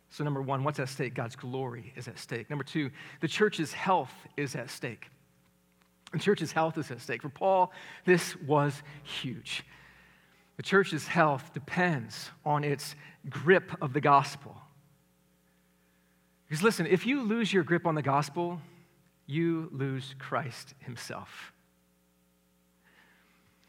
So, 0.09 0.25
number 0.25 0.41
one, 0.41 0.65
what's 0.65 0.81
at 0.81 0.89
stake? 0.89 1.13
God's 1.13 1.37
glory 1.37 1.93
is 1.97 2.09
at 2.09 2.19
stake. 2.19 2.49
Number 2.49 2.65
two, 2.65 2.91
the 3.21 3.29
church's 3.29 3.75
health 3.75 4.15
is 4.39 4.55
at 4.55 4.71
stake. 4.71 5.09
The 6.13 6.19
church's 6.19 6.51
health 6.51 6.79
is 6.79 6.91
at 6.91 7.03
stake. 7.03 7.21
For 7.21 7.29
Paul, 7.29 7.73
this 8.07 8.37
was 8.37 8.83
huge. 9.03 9.65
The 10.57 10.63
church's 10.63 11.07
health 11.07 11.53
depends 11.53 12.31
on 12.47 12.65
its 12.65 12.95
grip 13.29 13.73
of 13.83 13.93
the 13.93 14.01
gospel. 14.01 14.57
Because 16.49 16.63
listen, 16.63 16.87
if 16.87 17.05
you 17.05 17.21
lose 17.21 17.53
your 17.53 17.65
grip 17.65 17.87
on 17.87 17.97
the 17.97 18.03
gospel, 18.03 18.63
you 19.27 19.69
lose 19.73 20.15
Christ 20.19 20.73
himself. 20.79 21.53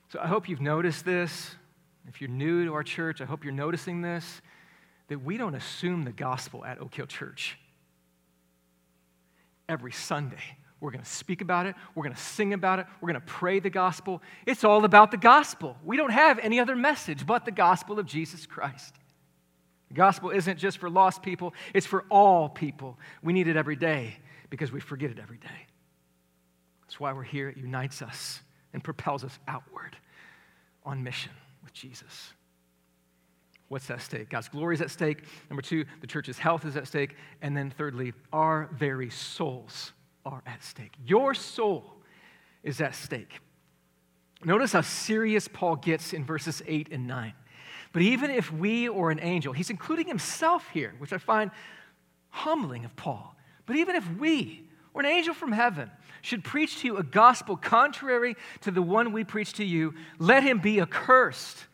So 0.10 0.20
I 0.22 0.28
hope 0.28 0.48
you've 0.48 0.62
noticed 0.62 1.04
this. 1.06 1.56
If 2.08 2.22
you're 2.22 2.30
new 2.30 2.66
to 2.66 2.74
our 2.74 2.84
church, 2.84 3.20
I 3.20 3.26
hope 3.26 3.44
you're 3.44 3.54
noticing 3.54 4.02
this 4.02 4.42
that 5.10 5.20
we 5.20 5.38
don't 5.38 5.56
assume 5.56 6.04
the 6.04 6.12
gospel 6.12 6.66
at 6.66 6.80
Oak 6.80 6.94
Hill 6.94 7.06
Church. 7.06 7.58
Every 9.70 9.92
Sunday, 9.92 10.58
we're 10.82 10.92
going 10.92 11.04
to 11.04 11.10
speak 11.10 11.42
about 11.42 11.66
it, 11.66 11.76
we're 11.96 12.04
going 12.04 12.16
to 12.16 12.22
sing 12.22 12.54
about 12.54 12.80
it, 12.80 12.88
we're 13.00 13.08
going 13.12 13.22
to 13.22 13.28
pray 13.28 13.60
the 13.60 13.70
gospel. 13.70 14.22
It's 14.46 14.64
all 14.64 14.84
about 14.84 15.12
the 15.12 15.18
gospel. 15.18 15.78
We 15.84 15.96
don't 15.96 16.12
have 16.12 16.40
any 16.40 16.60
other 16.60 16.76
message 16.76 17.26
but 17.26 17.46
the 17.46 17.52
gospel 17.52 18.00
of 18.00 18.06
Jesus 18.06 18.46
Christ. 18.46 18.96
The 19.88 19.94
gospel 19.94 20.30
isn't 20.30 20.58
just 20.58 20.78
for 20.78 20.90
lost 20.90 21.22
people, 21.22 21.54
it's 21.74 21.88
for 21.88 22.04
all 22.10 22.50
people. 22.50 22.98
We 23.24 23.32
need 23.32 23.48
it 23.48 23.56
every 23.56 23.78
day 23.78 24.18
because 24.50 24.72
we 24.72 24.82
forget 24.82 25.10
it 25.10 25.20
every 25.22 25.38
day. 25.38 25.68
That's 26.82 27.00
why 27.00 27.14
we're 27.14 27.24
here. 27.24 27.50
It 27.50 27.58
unites 27.58 28.02
us 28.02 28.42
and 28.74 28.84
propels 28.84 29.24
us 29.24 29.40
outward 29.48 29.98
on 30.84 31.04
mission 31.04 31.32
with 31.64 31.74
Jesus. 31.74 32.34
What's 33.70 33.90
at 33.90 34.02
stake? 34.02 34.30
God's 34.30 34.48
glory 34.48 34.76
is 34.76 34.82
at 34.82 34.90
stake. 34.90 35.24
Number 35.50 35.62
two, 35.62 35.86
the 36.00 36.08
church's 36.08 36.38
health 36.38 36.66
is 36.66 36.78
at 36.78 36.88
stake. 36.88 37.16
And 37.42 37.56
then 37.56 37.70
thirdly, 37.70 38.14
our 38.32 38.70
very 38.74 39.10
souls 39.10 39.92
are 40.26 40.42
at 40.46 40.64
stake. 40.64 40.94
Your 41.06 41.34
soul 41.34 41.84
is 42.64 42.80
at 42.80 42.96
stake. 42.96 43.40
Notice 44.44 44.72
how 44.72 44.82
serious 44.82 45.48
Paul 45.48 45.76
gets 45.78 46.14
in 46.14 46.24
verses 46.24 46.62
8 46.66 46.90
and 46.92 47.08
9. 47.08 47.34
But 47.92 48.02
even 48.04 48.30
if 48.30 48.54
we 48.54 48.88
or 48.88 49.12
an 49.12 49.20
angel, 49.20 49.54
he's 49.54 49.70
including 49.70 50.08
himself 50.08 50.68
here, 50.72 50.94
which 51.00 51.12
I 51.12 51.18
find 51.18 51.52
humbling 52.30 52.86
of 52.86 52.96
Paul. 52.96 53.36
But 53.66 53.76
even 53.78 53.96
if 53.96 54.10
we 54.18 54.70
or 54.94 55.02
an 55.02 55.08
angel 55.08 55.34
from 55.34 55.52
heaven 55.52 55.90
should 56.28 56.44
preach 56.44 56.82
to 56.82 56.88
you 56.88 56.98
a 56.98 57.04
gospel 57.04 57.56
contrary 57.56 58.36
to 58.60 58.70
the 58.70 58.82
one 58.82 59.14
we 59.14 59.24
preach 59.24 59.54
to 59.54 59.64
you, 59.64 59.94
let 60.20 60.44
him 60.44 60.60
be 60.60 60.82
accursed. 60.82 61.66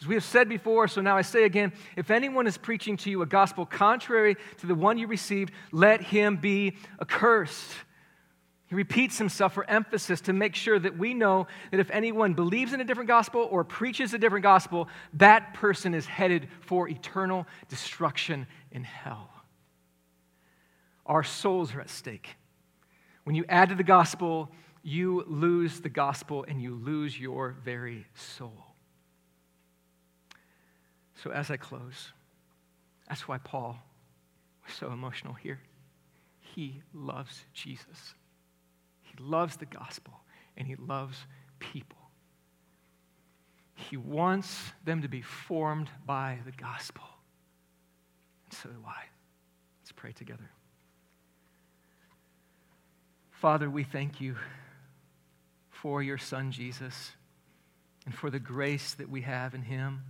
As 0.00 0.06
we 0.06 0.14
have 0.14 0.22
said 0.22 0.48
before, 0.48 0.86
so 0.86 1.00
now 1.00 1.16
I 1.16 1.22
say 1.22 1.42
again 1.42 1.72
if 1.96 2.12
anyone 2.12 2.46
is 2.46 2.56
preaching 2.56 2.96
to 2.98 3.10
you 3.10 3.22
a 3.22 3.26
gospel 3.26 3.66
contrary 3.66 4.36
to 4.58 4.66
the 4.66 4.74
one 4.76 4.98
you 4.98 5.08
received, 5.08 5.52
let 5.72 6.00
him 6.00 6.36
be 6.36 6.76
accursed. 7.02 7.72
He 8.68 8.76
repeats 8.76 9.18
himself 9.18 9.54
for 9.54 9.68
emphasis 9.68 10.20
to 10.22 10.32
make 10.32 10.54
sure 10.54 10.78
that 10.78 10.96
we 10.96 11.12
know 11.12 11.48
that 11.72 11.80
if 11.80 11.90
anyone 11.90 12.34
believes 12.34 12.72
in 12.72 12.80
a 12.80 12.84
different 12.84 13.08
gospel 13.08 13.48
or 13.50 13.64
preaches 13.64 14.14
a 14.14 14.18
different 14.18 14.44
gospel, 14.44 14.88
that 15.14 15.54
person 15.54 15.92
is 15.92 16.06
headed 16.06 16.48
for 16.60 16.88
eternal 16.88 17.46
destruction 17.68 18.46
in 18.70 18.84
hell. 18.84 19.30
Our 21.04 21.24
souls 21.24 21.74
are 21.74 21.80
at 21.80 21.90
stake. 21.90 22.36
When 23.28 23.34
you 23.34 23.44
add 23.46 23.68
to 23.68 23.74
the 23.74 23.84
gospel, 23.84 24.50
you 24.82 25.22
lose 25.26 25.82
the 25.82 25.90
gospel 25.90 26.46
and 26.48 26.62
you 26.62 26.74
lose 26.74 27.20
your 27.20 27.56
very 27.62 28.06
soul. 28.14 28.64
So, 31.22 31.30
as 31.30 31.50
I 31.50 31.58
close, 31.58 32.12
that's 33.06 33.28
why 33.28 33.36
Paul 33.36 33.76
was 34.64 34.74
so 34.74 34.92
emotional 34.92 35.34
here. 35.34 35.60
He 36.40 36.80
loves 36.94 37.44
Jesus, 37.52 38.14
he 39.02 39.22
loves 39.22 39.58
the 39.58 39.66
gospel, 39.66 40.14
and 40.56 40.66
he 40.66 40.76
loves 40.76 41.18
people. 41.58 41.98
He 43.74 43.98
wants 43.98 44.72
them 44.86 45.02
to 45.02 45.08
be 45.08 45.20
formed 45.20 45.90
by 46.06 46.38
the 46.46 46.52
gospel. 46.52 47.04
And 48.46 48.58
so 48.58 48.70
do 48.70 48.78
I. 48.86 49.02
Let's 49.82 49.92
pray 49.92 50.12
together. 50.12 50.48
Father, 53.40 53.70
we 53.70 53.84
thank 53.84 54.20
you 54.20 54.34
for 55.70 56.02
your 56.02 56.18
Son, 56.18 56.50
Jesus, 56.50 57.12
and 58.04 58.12
for 58.12 58.30
the 58.30 58.40
grace 58.40 58.94
that 58.94 59.08
we 59.08 59.20
have 59.20 59.54
in 59.54 59.62
him. 59.62 60.02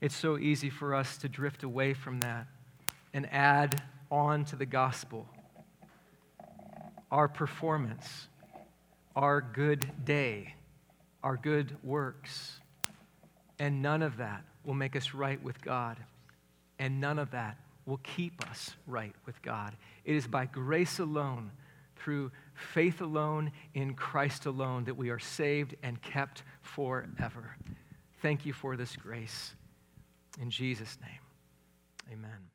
It's 0.00 0.16
so 0.16 0.38
easy 0.38 0.70
for 0.70 0.94
us 0.94 1.18
to 1.18 1.28
drift 1.28 1.64
away 1.64 1.92
from 1.92 2.20
that 2.20 2.46
and 3.12 3.30
add 3.30 3.82
on 4.10 4.46
to 4.46 4.56
the 4.56 4.64
gospel 4.64 5.28
our 7.10 7.28
performance, 7.28 8.28
our 9.14 9.42
good 9.42 9.86
day, 10.06 10.54
our 11.22 11.36
good 11.36 11.76
works. 11.84 12.58
And 13.58 13.82
none 13.82 14.00
of 14.00 14.16
that 14.16 14.44
will 14.64 14.72
make 14.72 14.96
us 14.96 15.12
right 15.12 15.42
with 15.42 15.60
God. 15.60 15.98
And 16.78 17.02
none 17.02 17.18
of 17.18 17.32
that 17.32 17.58
will 17.86 18.00
keep 18.02 18.48
us 18.48 18.74
right 18.86 19.14
with 19.26 19.40
God. 19.42 19.76
It 20.04 20.14
is 20.14 20.26
by 20.26 20.46
grace 20.46 20.98
alone, 20.98 21.50
through 21.96 22.32
faith 22.54 23.00
alone, 23.00 23.52
in 23.74 23.94
Christ 23.94 24.46
alone, 24.46 24.84
that 24.84 24.96
we 24.96 25.10
are 25.10 25.18
saved 25.18 25.76
and 25.82 26.00
kept 26.02 26.42
forever. 26.60 27.56
Thank 28.20 28.46
you 28.46 28.52
for 28.52 28.76
this 28.76 28.96
grace. 28.96 29.54
In 30.40 30.50
Jesus' 30.50 30.98
name, 31.00 32.12
amen. 32.18 32.51